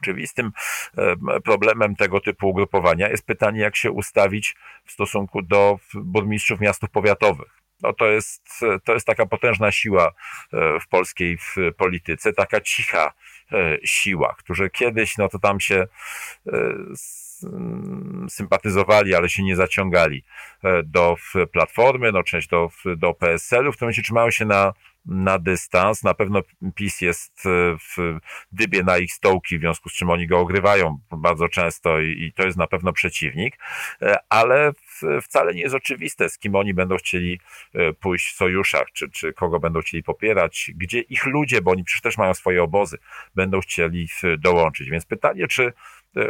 Oczywistym 0.02 0.52
e, 0.98 1.40
problemem 1.40 1.96
tego 1.96 2.20
typu 2.20 2.48
ugrupowania 2.48 3.08
jest 3.08 3.26
pytanie, 3.26 3.60
jak 3.60 3.76
się 3.76 3.90
ustawić 3.90 4.56
w 4.84 4.92
stosunku 4.92 5.42
do 5.42 5.78
burmistrzów 5.94 6.60
miastów 6.60 6.90
powiatowych. 6.90 7.58
No 7.82 7.92
to 7.92 8.06
jest, 8.06 8.60
to 8.84 8.94
jest 8.94 9.06
taka 9.06 9.26
potężna 9.26 9.72
siła 9.72 10.06
e, 10.52 10.80
w 10.80 10.88
polskiej 10.88 11.38
w 11.38 11.56
polityce, 11.76 12.32
taka 12.32 12.60
cicha 12.60 13.12
e, 13.52 13.78
siła, 13.84 14.34
którzy 14.38 14.70
kiedyś, 14.70 15.18
no 15.18 15.28
to 15.28 15.38
tam 15.38 15.60
się 15.60 15.86
sympatyzowali, 18.28 19.14
ale 19.14 19.28
się 19.28 19.42
nie 19.42 19.56
zaciągali 19.56 20.24
do 20.84 21.16
Platformy, 21.52 22.12
no 22.12 22.22
część 22.22 22.48
do, 22.48 22.70
do 22.96 23.14
PSL-u, 23.14 23.72
w 23.72 23.76
którym 23.76 23.94
się 23.94 24.02
trzymają 24.02 24.30
się 24.30 24.44
na 24.44 24.72
na 25.08 25.38
dystans. 25.38 26.02
Na 26.02 26.14
pewno 26.14 26.42
PiS 26.74 27.00
jest 27.00 27.46
e, 27.46 27.76
w 27.96 28.18
dybie 28.52 28.82
na 28.82 28.98
ich 28.98 29.12
stołki, 29.12 29.58
w 29.58 29.60
związku 29.60 29.88
z 29.88 29.92
czym 29.92 30.10
oni 30.10 30.26
go 30.26 30.38
ogrywają 30.38 30.98
bardzo 31.10 31.48
często 31.48 32.00
i, 32.00 32.22
i 32.22 32.32
to 32.32 32.42
jest 32.42 32.58
na 32.58 32.66
pewno 32.66 32.92
przeciwnik, 32.92 33.58
e, 34.02 34.16
ale 34.28 34.72
wcale 35.22 35.54
nie 35.54 35.60
jest 35.60 35.74
oczywiste, 35.74 36.28
z 36.28 36.38
kim 36.38 36.54
oni 36.54 36.74
będą 36.74 36.96
chcieli 36.96 37.40
e, 37.74 37.92
pójść 37.92 38.32
w 38.32 38.36
sojuszach, 38.36 38.86
czy, 38.92 39.10
czy 39.10 39.32
kogo 39.32 39.60
będą 39.60 39.80
chcieli 39.80 40.02
popierać, 40.02 40.70
gdzie 40.74 41.00
ich 41.00 41.26
ludzie, 41.26 41.62
bo 41.62 41.70
oni 41.70 41.84
przecież 41.84 42.02
też 42.02 42.18
mają 42.18 42.34
swoje 42.34 42.62
obozy, 42.62 42.98
będą 43.34 43.60
chcieli 43.60 44.08
dołączyć. 44.38 44.90
Więc 44.90 45.06
pytanie, 45.06 45.46
czy 45.46 45.72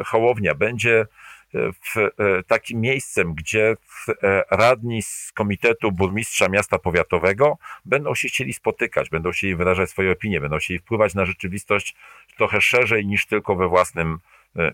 Hołownia 0.05 0.55
będzie 0.55 1.07
w 1.55 1.97
e, 1.97 2.11
takim 2.47 2.81
miejscem, 2.81 3.35
gdzie 3.35 3.77
e, 4.23 4.43
radni 4.51 5.03
z 5.03 5.33
Komitetu 5.35 5.93
Burmistrza 5.93 6.49
Miasta 6.49 6.79
Powiatowego 6.79 7.59
będą 7.85 8.15
się 8.15 8.29
chcieli 8.29 8.53
spotykać, 8.53 9.11
będą 9.11 9.31
chcieli 9.31 9.57
wyrażać 9.57 9.91
swoje 9.91 10.13
opinie, 10.13 10.41
będą 10.41 10.59
chcieli 10.59 10.79
wpływać 10.81 11.15
na 11.15 11.25
rzeczywistość 11.25 11.95
trochę 12.37 12.61
szerzej 12.61 13.07
niż 13.07 13.27
tylko 13.27 13.57
we 13.57 13.69
własnym 13.69 14.19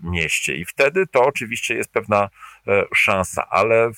mieście. 0.02 0.54
I 0.54 0.64
wtedy 0.64 1.06
to 1.06 1.22
oczywiście 1.24 1.74
jest 1.74 1.92
pewna 1.92 2.28
e, 2.68 2.84
szansa, 2.94 3.46
ale 3.50 3.90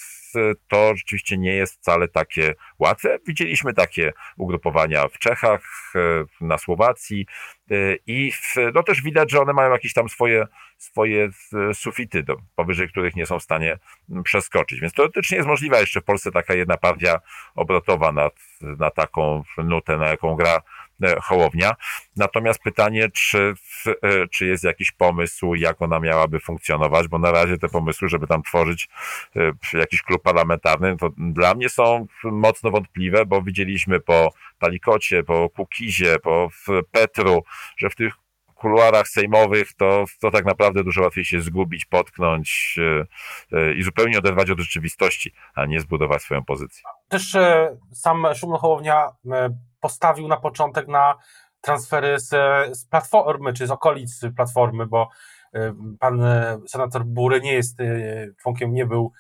to 0.69 0.97
rzeczywiście 0.97 1.39
nie 1.39 1.53
jest 1.55 1.75
wcale 1.75 2.09
takie 2.09 2.55
łatwe. 2.79 3.19
Widzieliśmy 3.27 3.75
takie 3.75 4.13
ugrupowania 4.37 5.09
w 5.09 5.19
Czechach, 5.19 5.93
e, 5.95 6.25
na 6.41 6.59
Słowacji 6.59 7.27
i 8.07 8.33
no 8.75 8.83
też 8.83 9.03
widać, 9.03 9.31
że 9.31 9.41
one 9.41 9.53
mają 9.53 9.73
jakieś 9.73 9.93
tam 9.93 10.09
swoje, 10.09 10.47
swoje 10.79 11.29
sufity, 11.75 12.23
do, 12.23 12.37
powyżej 12.55 12.89
których 12.89 13.17
nie 13.17 13.27
są 13.27 13.39
w 13.39 13.43
stanie 13.43 13.79
przeskoczyć. 14.25 14.81
Więc 14.81 14.93
teoretycznie 14.93 15.37
jest 15.37 15.49
możliwa 15.49 15.81
jeszcze 15.81 16.01
w 16.01 16.05
Polsce 16.05 16.33
taka 16.33 16.55
jedna 16.55 16.77
partia 16.77 17.21
obrotowa 17.55 18.13
na, 18.13 18.31
na 18.61 18.91
taką 18.91 19.43
nutę, 19.59 19.97
na 19.97 20.07
jaką 20.07 20.35
gra 20.35 20.61
E, 20.61 20.76
Hołownia. 21.23 21.75
Natomiast 22.17 22.61
pytanie, 22.63 23.09
czy, 23.11 23.55
e, 24.03 24.29
czy 24.29 24.47
jest 24.47 24.65
jakiś 24.65 24.93
pomysł, 24.93 25.55
jak 25.55 25.83
ona 25.83 26.01
miałaby 26.01 26.41
funkcjonować, 26.41 27.09
bo 27.09 27.19
na 27.19 27.31
razie 27.31 27.59
te 27.59 27.69
pomysły, 27.69 28.09
żeby 28.09 28.27
tam 28.27 28.43
tworzyć 28.43 28.89
e, 29.37 29.79
jakiś 29.79 30.03
klub 30.03 30.23
parlamentarny, 30.23 30.97
to 30.97 31.11
dla 31.17 31.55
mnie 31.55 31.69
są 31.69 32.07
mocno 32.25 32.71
wątpliwe, 32.71 33.27
bo 33.27 33.43
widzieliśmy 33.43 34.01
po 34.01 34.33
Palikocie, 34.59 35.25
po 35.25 35.51
Kukizie, 35.51 36.17
po 36.19 36.49
Petru, 36.93 37.45
że 37.77 37.91
w 37.91 37.95
tych 37.95 38.15
kuluarach 38.55 39.09
sejmowych, 39.09 39.73
to, 39.73 40.05
to 40.21 40.31
tak 40.31 40.45
naprawdę 40.45 40.85
dużo 40.85 41.03
łatwiej 41.03 41.25
się 41.25 41.41
zgubić, 41.41 41.85
potknąć 41.85 42.79
i 43.77 43.83
zupełnie 43.83 44.19
oderwać 44.19 44.51
od 44.51 44.59
rzeczywistości, 44.59 45.33
a 45.55 45.67
nie 45.67 45.81
zbudować 45.81 46.23
swoją 46.23 46.45
pozycję. 46.45 46.83
Też 47.09 47.37
sam 47.93 48.27
Szymon 48.35 48.59
Hołownia 48.59 49.09
postawił 49.87 50.29
na 50.29 50.37
początek 50.37 50.89
na 50.89 51.15
transfery 51.61 52.21
z, 52.21 52.29
z 52.79 52.85
platformy, 52.85 53.53
czy 53.53 53.67
z 53.67 53.71
okolic 53.71 54.21
platformy, 54.37 54.87
bo 54.87 55.09
y, 55.55 55.73
pan 55.99 56.25
y, 56.25 56.69
senator 56.69 57.05
Bury 57.05 57.41
nie 57.41 57.53
jest 57.53 57.81
y, 57.81 58.35
członkiem, 58.39 58.75
nie 58.75 58.87
był 58.87 59.13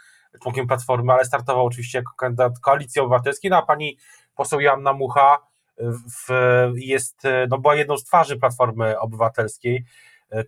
członkiem 0.42 0.66
platformy, 0.66 1.12
ale 1.12 1.24
startował 1.24 1.66
oczywiście 1.66 1.98
jako 1.98 2.12
kandydat 2.16 2.58
koalicji 2.58 3.00
obywatelskiej, 3.00 3.50
no 3.50 3.56
a 3.56 3.62
pani 3.62 3.98
poseł 4.34 4.60
Joanna 4.60 4.92
Mucha 4.92 5.38
w, 6.28 6.32
jest, 6.74 7.22
no 7.48 7.58
była 7.58 7.74
jedną 7.74 7.96
z 7.96 8.04
twarzy 8.04 8.36
platformy 8.36 8.98
obywatelskiej. 8.98 9.84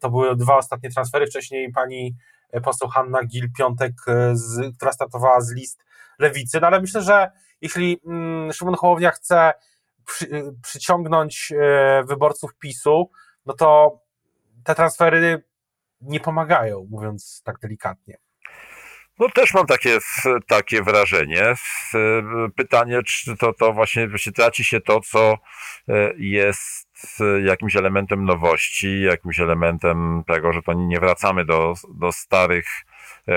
To 0.00 0.10
były 0.10 0.36
dwa 0.36 0.56
ostatnie 0.56 0.90
transfery. 0.90 1.26
Wcześniej 1.26 1.72
pani 1.72 2.14
poseł 2.62 2.88
Hanna 2.88 3.18
Gil-Piątek, 3.22 3.92
która 4.76 4.92
startowała 4.92 5.40
z 5.40 5.52
list 5.52 5.84
lewicy. 6.18 6.60
No 6.60 6.66
ale 6.66 6.80
myślę, 6.80 7.02
że 7.02 7.30
jeśli 7.60 8.00
mm, 8.06 8.52
Szymon 8.52 8.74
Hołownia 8.74 9.10
chce 9.10 9.52
przy, 10.08 10.52
przyciągnąć 10.62 11.52
e, 11.52 12.04
wyborców 12.08 12.54
PiSu, 12.58 13.10
no 13.46 13.54
to 13.54 14.00
te 14.64 14.74
transfery 14.74 15.42
nie 16.00 16.20
pomagają, 16.20 16.86
mówiąc 16.90 17.42
tak 17.44 17.58
delikatnie. 17.58 18.16
No 19.18 19.28
też 19.34 19.54
mam 19.54 19.66
takie, 19.66 19.98
takie 20.46 20.82
wrażenie. 20.82 21.54
Pytanie, 22.56 23.02
czy 23.02 23.36
to, 23.36 23.52
to 23.52 23.72
właśnie, 23.72 24.08
właśnie 24.08 24.32
traci 24.32 24.64
się 24.64 24.80
to, 24.80 25.00
co 25.00 25.38
e, 25.88 26.12
jest 26.16 26.88
jakimś 27.44 27.76
elementem 27.76 28.24
nowości, 28.24 29.02
jakimś 29.02 29.40
elementem 29.40 30.22
tego, 30.26 30.52
że 30.52 30.62
to 30.62 30.72
nie 30.72 31.00
wracamy 31.00 31.44
do, 31.44 31.74
do 31.94 32.12
starych 32.12 32.66
E, 32.66 32.87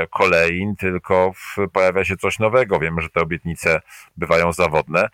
kolei, 0.09 0.73
tylko 0.79 1.31
pojawia 1.73 2.05
się 2.05 2.17
coś 2.17 2.39
nowego. 2.39 2.79
Wiemy, 2.79 3.01
że 3.01 3.09
te 3.09 3.21
obietnice 3.21 3.81
bywają 4.17 4.53
zawodne, 4.53 5.09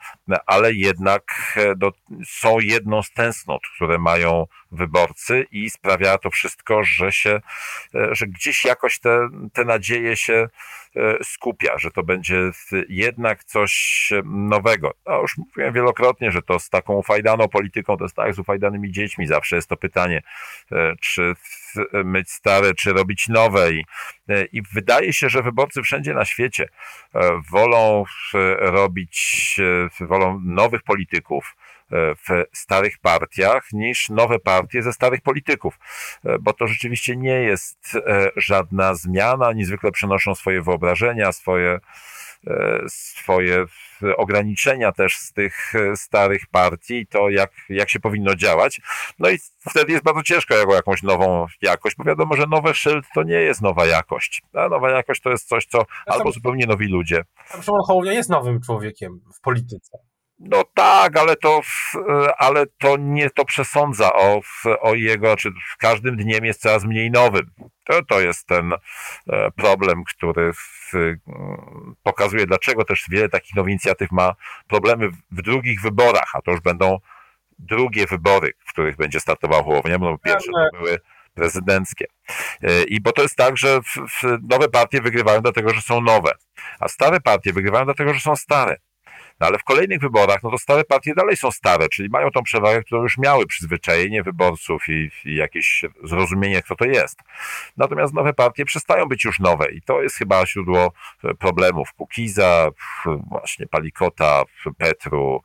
ale 0.45 0.73
jednak 0.73 1.23
e, 1.55 1.75
do, 1.75 1.91
są 2.25 2.59
jedną 2.59 3.03
z 3.03 3.11
tęsknot, 3.11 3.61
które 3.75 3.97
mają 3.97 4.45
wyborcy 4.71 5.45
i 5.51 5.69
sprawia 5.69 6.17
to 6.17 6.29
wszystko, 6.29 6.83
że 6.83 7.11
się, 7.11 7.41
e, 7.95 8.09
że 8.11 8.27
gdzieś 8.27 8.65
jakoś 8.65 8.99
te, 8.99 9.29
te 9.53 9.65
nadzieje 9.65 10.15
się 10.15 10.49
skupia, 11.23 11.77
że 11.77 11.91
to 11.91 12.03
będzie 12.03 12.51
jednak 12.89 13.43
coś 13.43 14.09
nowego. 14.25 14.93
No 15.05 15.21
już 15.21 15.37
mówiłem 15.37 15.73
wielokrotnie, 15.73 16.31
że 16.31 16.41
to 16.41 16.59
z 16.59 16.69
taką 16.69 16.93
ufajdaną 16.93 17.47
polityką, 17.47 17.97
to 17.97 18.05
jest 18.05 18.15
tak 18.15 18.33
z 18.33 18.39
ufajdanymi 18.39 18.91
dziećmi, 18.91 19.27
zawsze 19.27 19.55
jest 19.55 19.69
to 19.69 19.77
pytanie, 19.77 20.21
czy 21.01 21.33
myć 22.03 22.31
stare, 22.31 22.73
czy 22.73 22.93
robić 22.93 23.27
nowe 23.27 23.71
i, 23.71 23.83
i 24.51 24.61
wydaje 24.61 25.13
się, 25.13 25.29
że 25.29 25.41
wyborcy 25.41 25.81
wszędzie 25.81 26.13
na 26.13 26.25
świecie 26.25 26.69
e, 27.15 27.41
wolą 27.51 28.03
e, 28.33 28.55
robić, 28.55 29.55
e, 30.01 30.05
wolą 30.05 30.41
nowych 30.43 30.83
polityków 30.83 31.55
w 31.91 32.43
starych 32.53 32.97
partiach 32.97 33.63
niż 33.73 34.09
nowe 34.09 34.39
partie 34.39 34.81
ze 34.83 34.93
starych 34.93 35.21
polityków, 35.21 35.79
bo 36.39 36.53
to 36.53 36.67
rzeczywiście 36.67 37.17
nie 37.17 37.41
jest 37.41 37.97
żadna 38.35 38.95
zmiana, 38.95 39.53
niezwykle 39.53 39.91
przenoszą 39.91 40.35
swoje 40.35 40.61
wyobrażenia, 40.61 41.31
swoje, 41.31 41.79
swoje 42.87 43.65
ograniczenia 44.17 44.91
też 44.91 45.17
z 45.17 45.33
tych 45.33 45.75
e, 45.75 45.95
starych 45.95 46.47
partii, 46.51 47.07
to 47.07 47.29
jak, 47.29 47.51
jak 47.69 47.89
się 47.89 47.99
powinno 47.99 48.35
działać. 48.35 48.81
No 49.19 49.29
i 49.29 49.37
wtedy 49.69 49.91
jest 49.91 50.03
bardzo 50.03 50.23
ciężko 50.23 50.55
jako 50.55 50.75
jakąś 50.75 51.03
nową 51.03 51.45
jakość, 51.61 51.95
bo 51.95 52.03
wiadomo, 52.03 52.35
że 52.35 52.47
nowe 52.47 52.73
szyld 52.73 53.05
to 53.13 53.23
nie 53.23 53.35
jest 53.35 53.61
nowa 53.61 53.85
jakość. 53.85 54.41
A 54.53 54.69
nowa 54.69 54.91
jakość 54.91 55.21
to 55.21 55.29
jest 55.29 55.47
coś, 55.47 55.65
co 55.65 55.85
albo 56.05 56.31
zupełnie 56.31 56.65
nowi 56.65 56.87
ludzie. 56.87 57.23
Szymon 57.61 57.81
Hołownia 57.87 58.13
jest 58.13 58.29
nowym 58.29 58.61
człowiekiem 58.61 59.19
w 59.37 59.41
polityce. 59.41 59.97
No 60.39 60.63
tak, 60.73 61.17
ale 61.17 61.35
to, 61.35 61.61
ale 62.37 62.65
to 62.77 62.97
nie 62.97 63.29
to 63.29 63.45
przesądza 63.45 64.13
o, 64.13 64.41
o 64.81 64.95
jego, 64.95 65.35
czy 65.35 65.49
każdym 65.79 66.17
dniem 66.17 66.45
jest 66.45 66.61
coraz 66.61 66.83
mniej 66.83 67.11
nowym. 67.11 67.51
To, 67.83 68.03
to 68.03 68.21
jest 68.21 68.47
ten 68.47 68.73
e, 68.73 69.51
problem, 69.51 70.03
który 70.03 70.51
pokazuje, 72.03 72.45
dlaczego 72.45 72.85
też 72.85 73.05
wiele 73.09 73.29
takich 73.29 73.55
nowych 73.55 73.71
inicjatyw 73.71 74.11
ma 74.11 74.35
problemy 74.67 75.09
w 75.31 75.41
drugich 75.41 75.81
wyborach, 75.81 76.31
a 76.33 76.41
to 76.41 76.51
już 76.51 76.61
będą 76.61 76.99
drugie 77.59 78.05
wybory, 78.05 78.53
w 78.65 78.69
których 78.69 78.95
będzie 78.95 79.19
startował 79.19 79.63
Hołownia, 79.63 79.99
bo 79.99 80.17
pierwsze 80.17 80.51
to 80.51 80.77
były 80.77 80.99
prezydenckie. 81.33 82.05
E, 82.61 82.83
I 82.83 83.01
bo 83.01 83.11
to 83.11 83.21
jest 83.21 83.35
tak, 83.35 83.57
że 83.57 83.79
nowe 84.49 84.69
partie 84.69 85.01
wygrywają 85.01 85.41
dlatego, 85.41 85.73
że 85.73 85.81
są 85.81 86.01
nowe, 86.01 86.31
a 86.79 86.87
stare 86.87 87.19
partie 87.19 87.53
wygrywają 87.53 87.85
dlatego, 87.85 88.13
że 88.13 88.19
są 88.19 88.35
stare. 88.35 88.77
No 89.39 89.47
ale 89.47 89.57
w 89.57 89.63
kolejnych 89.63 89.99
wyborach, 89.99 90.43
no 90.43 90.51
to 90.51 90.57
stare 90.57 90.83
partie 90.83 91.15
dalej 91.15 91.37
są 91.37 91.51
stare, 91.51 91.89
czyli 91.89 92.09
mają 92.09 92.31
tą 92.31 92.43
przewagę, 92.43 92.83
którą 92.83 93.01
już 93.01 93.17
miały 93.17 93.45
przyzwyczajenie 93.45 94.23
wyborców 94.23 94.83
i, 94.89 95.09
i 95.25 95.35
jakieś 95.35 95.85
zrozumienie, 96.03 96.61
kto 96.61 96.75
to 96.75 96.85
jest. 96.85 97.19
Natomiast 97.77 98.13
nowe 98.13 98.33
partie 98.33 98.65
przestają 98.65 99.05
być 99.05 99.25
już 99.25 99.39
nowe 99.39 99.71
i 99.71 99.81
to 99.81 100.01
jest 100.01 100.15
chyba 100.15 100.45
źródło 100.45 100.91
problemów. 101.39 101.93
Kukiza, 101.93 102.69
właśnie 103.29 103.67
Palikota, 103.67 104.43
Petru. 104.77 105.41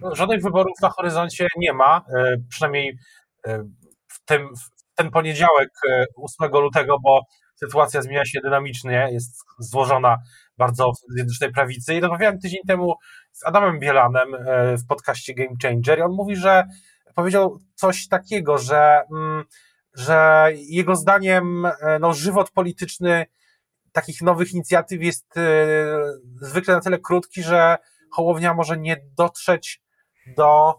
No, 0.00 0.14
żadnych 0.14 0.42
wyborów 0.42 0.80
na 0.82 0.90
horyzoncie 0.90 1.46
nie 1.56 1.72
ma, 1.72 2.04
e, 2.16 2.36
przynajmniej 2.48 2.98
e, 3.46 3.64
w 4.08 4.24
tym, 4.24 4.48
w 4.56 4.94
ten 4.94 5.10
poniedziałek 5.10 5.68
8 6.16 6.54
e, 6.54 6.60
lutego, 6.60 6.96
bo 7.02 7.20
sytuacja 7.54 8.02
zmienia 8.02 8.24
się 8.24 8.40
dynamicznie, 8.40 9.08
jest 9.12 9.44
złożona 9.58 10.16
bardzo 10.58 10.92
Zjednoczonej 11.08 11.54
Prawicy. 11.54 11.94
I 11.94 12.00
rozmawiałem 12.00 12.38
tydzień 12.38 12.60
temu 12.66 12.94
z 13.32 13.46
Adamem 13.46 13.78
Bielanem 13.78 14.28
w 14.78 14.86
podcaście 14.86 15.34
Game 15.34 15.56
Changer 15.62 15.98
i 15.98 16.02
on 16.02 16.12
mówi, 16.12 16.36
że 16.36 16.64
powiedział 17.14 17.58
coś 17.74 18.08
takiego, 18.08 18.58
że, 18.58 19.02
mm, 19.12 19.44
że 19.94 20.48
jego 20.54 20.96
zdaniem 20.96 21.66
no, 22.00 22.12
żywot 22.12 22.50
polityczny 22.50 23.26
takich 23.92 24.22
nowych 24.22 24.52
inicjatyw 24.52 25.02
jest 25.02 25.34
zwykle 26.40 26.74
na 26.74 26.80
tyle 26.80 26.98
krótki, 26.98 27.42
że 27.42 27.76
Hołownia 28.14 28.54
może 28.54 28.78
nie 28.78 28.96
dotrzeć 29.16 29.82
do 30.36 30.74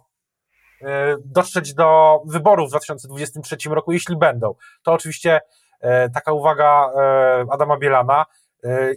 e, 0.81 1.15
dotrzeć 1.25 1.73
do 1.73 2.19
wyborów 2.27 2.67
w 2.67 2.71
2023 2.71 3.57
roku, 3.69 3.91
jeśli 3.91 4.17
będą. 4.17 4.55
To 4.83 4.93
oczywiście 4.93 5.41
e, 5.81 6.09
taka 6.09 6.33
uwaga 6.33 6.89
e, 6.97 7.45
Adama 7.51 7.77
Bielana. 7.77 8.25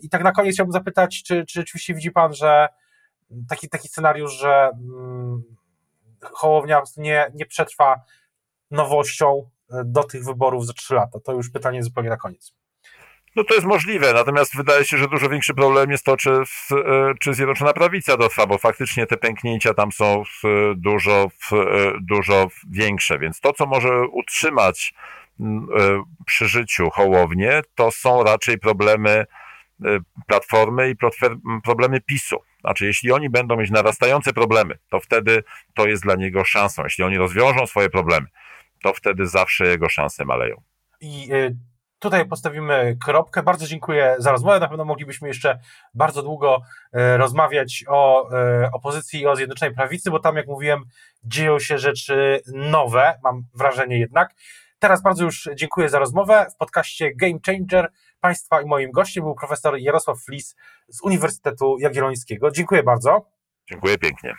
I 0.03 0.09
tak 0.09 0.25
na 0.25 0.33
koniec 0.33 0.55
chciałbym 0.55 0.73
zapytać, 0.73 1.23
czy, 1.23 1.45
czy 1.47 1.61
rzeczywiście 1.61 1.95
widzi 1.95 2.11
Pan, 2.11 2.35
że 2.35 2.69
taki, 3.49 3.69
taki 3.69 3.89
scenariusz, 3.89 4.33
że 4.33 4.71
mm, 4.73 5.43
Hołownia 6.23 6.83
nie, 6.97 7.31
nie 7.35 7.47
przetrwa 7.47 8.01
nowością 8.71 9.51
do 9.85 10.05
tych 10.05 10.25
wyborów 10.25 10.67
za 10.67 10.73
trzy 10.73 10.95
lata? 10.95 11.21
To 11.21 11.33
już 11.33 11.51
pytanie 11.51 11.83
zupełnie 11.83 12.11
na 12.11 12.17
koniec. 12.17 12.55
No 13.37 13.45
to 13.45 13.55
jest 13.55 13.67
możliwe, 13.67 14.13
natomiast 14.13 14.57
wydaje 14.57 14.85
się, 14.85 14.97
że 14.97 15.09
dużo 15.09 15.29
większy 15.29 15.55
problem 15.55 15.91
jest 15.91 16.05
to, 16.05 16.17
czy, 16.17 16.31
e, 16.33 16.45
czy 17.21 17.35
Zjednoczona 17.35 17.73
Prawica 17.73 18.17
dotrwa, 18.17 18.47
bo 18.47 18.59
faktycznie 18.59 19.07
te 19.07 19.17
pęknięcia 19.17 19.75
tam 19.75 19.93
są 19.93 20.23
dużo, 20.77 21.29
e, 21.53 21.57
dużo 22.01 22.49
większe, 22.71 23.19
więc 23.19 23.41
to, 23.41 23.53
co 23.53 23.67
może 23.67 24.01
utrzymać 24.13 24.95
e, 25.41 25.45
przy 26.27 26.49
życiu 26.49 26.91
Hołownię, 26.91 27.61
to 27.75 27.91
są 27.91 28.23
raczej 28.23 28.59
problemy 28.59 29.27
Platformy 30.27 30.91
i 30.91 30.97
problemy 31.65 32.01
PiSu. 32.01 32.37
Znaczy, 32.61 32.87
jeśli 32.87 33.13
oni 33.13 33.31
będą 33.31 33.57
mieć 33.57 33.71
narastające 33.71 34.33
problemy, 34.33 34.79
to 34.91 35.01
wtedy 35.01 35.45
to 35.75 35.87
jest 35.87 36.03
dla 36.03 36.15
niego 36.15 36.45
szansą. 36.45 36.85
Jeśli 36.85 37.05
oni 37.05 37.19
rozwiążą 37.19 37.67
swoje 37.67 37.91
problemy, 37.91 38.27
to 38.83 38.95
wtedy 38.95 39.27
zawsze 39.27 39.67
jego 39.67 39.89
szanse 39.89 40.25
maleją. 40.25 40.63
I 41.01 41.31
tutaj 41.99 42.29
postawimy 42.29 42.97
kropkę. 43.05 43.43
Bardzo 43.43 43.67
dziękuję 43.67 44.17
za 44.19 44.33
rozmowę. 44.33 44.61
Na 44.61 44.69
pewno 44.69 44.85
moglibyśmy 44.85 45.29
jeszcze 45.29 45.59
bardzo 45.95 46.23
długo 46.23 46.63
e, 46.93 47.17
rozmawiać 47.17 47.85
o 47.89 48.29
opozycji 48.73 49.21
i 49.21 49.27
o 49.27 49.37
Zjednoczonej 49.37 49.75
Prawicy, 49.75 50.11
bo 50.11 50.19
tam, 50.19 50.37
jak 50.37 50.47
mówiłem, 50.47 50.85
dzieją 51.25 51.59
się 51.59 51.79
rzeczy 51.79 52.41
nowe, 52.55 53.19
mam 53.23 53.43
wrażenie 53.55 53.99
jednak. 53.99 54.35
Teraz 54.79 55.03
bardzo 55.03 55.25
już 55.25 55.49
dziękuję 55.55 55.89
za 55.89 55.99
rozmowę. 55.99 56.47
W 56.55 56.57
podcaście 56.57 57.15
Game 57.15 57.39
Changer 57.47 57.93
Państwa 58.21 58.63
i 58.63 58.67
moim 58.67 58.91
gościem 58.91 59.25
był 59.25 59.35
profesor 59.35 59.79
Jarosław 59.79 60.25
Flis 60.25 60.55
z 60.89 61.03
Uniwersytetu 61.03 61.79
Jagiellońskiego. 61.79 62.51
Dziękuję 62.51 62.83
bardzo. 62.83 63.31
Dziękuję 63.71 63.99
pięknie. 63.99 64.35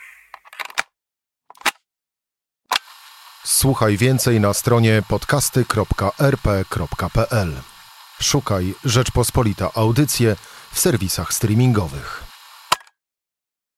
Słuchaj 3.43 3.97
więcej 3.97 4.39
na 4.39 4.53
stronie 4.53 5.01
podcasty.rp.pl. 5.09 7.53
Szukaj 8.21 8.73
Rzeczpospolita 8.85 9.71
Audycje 9.75 10.35
w 10.71 10.79
serwisach 10.79 11.33
streamingowych. 11.33 12.28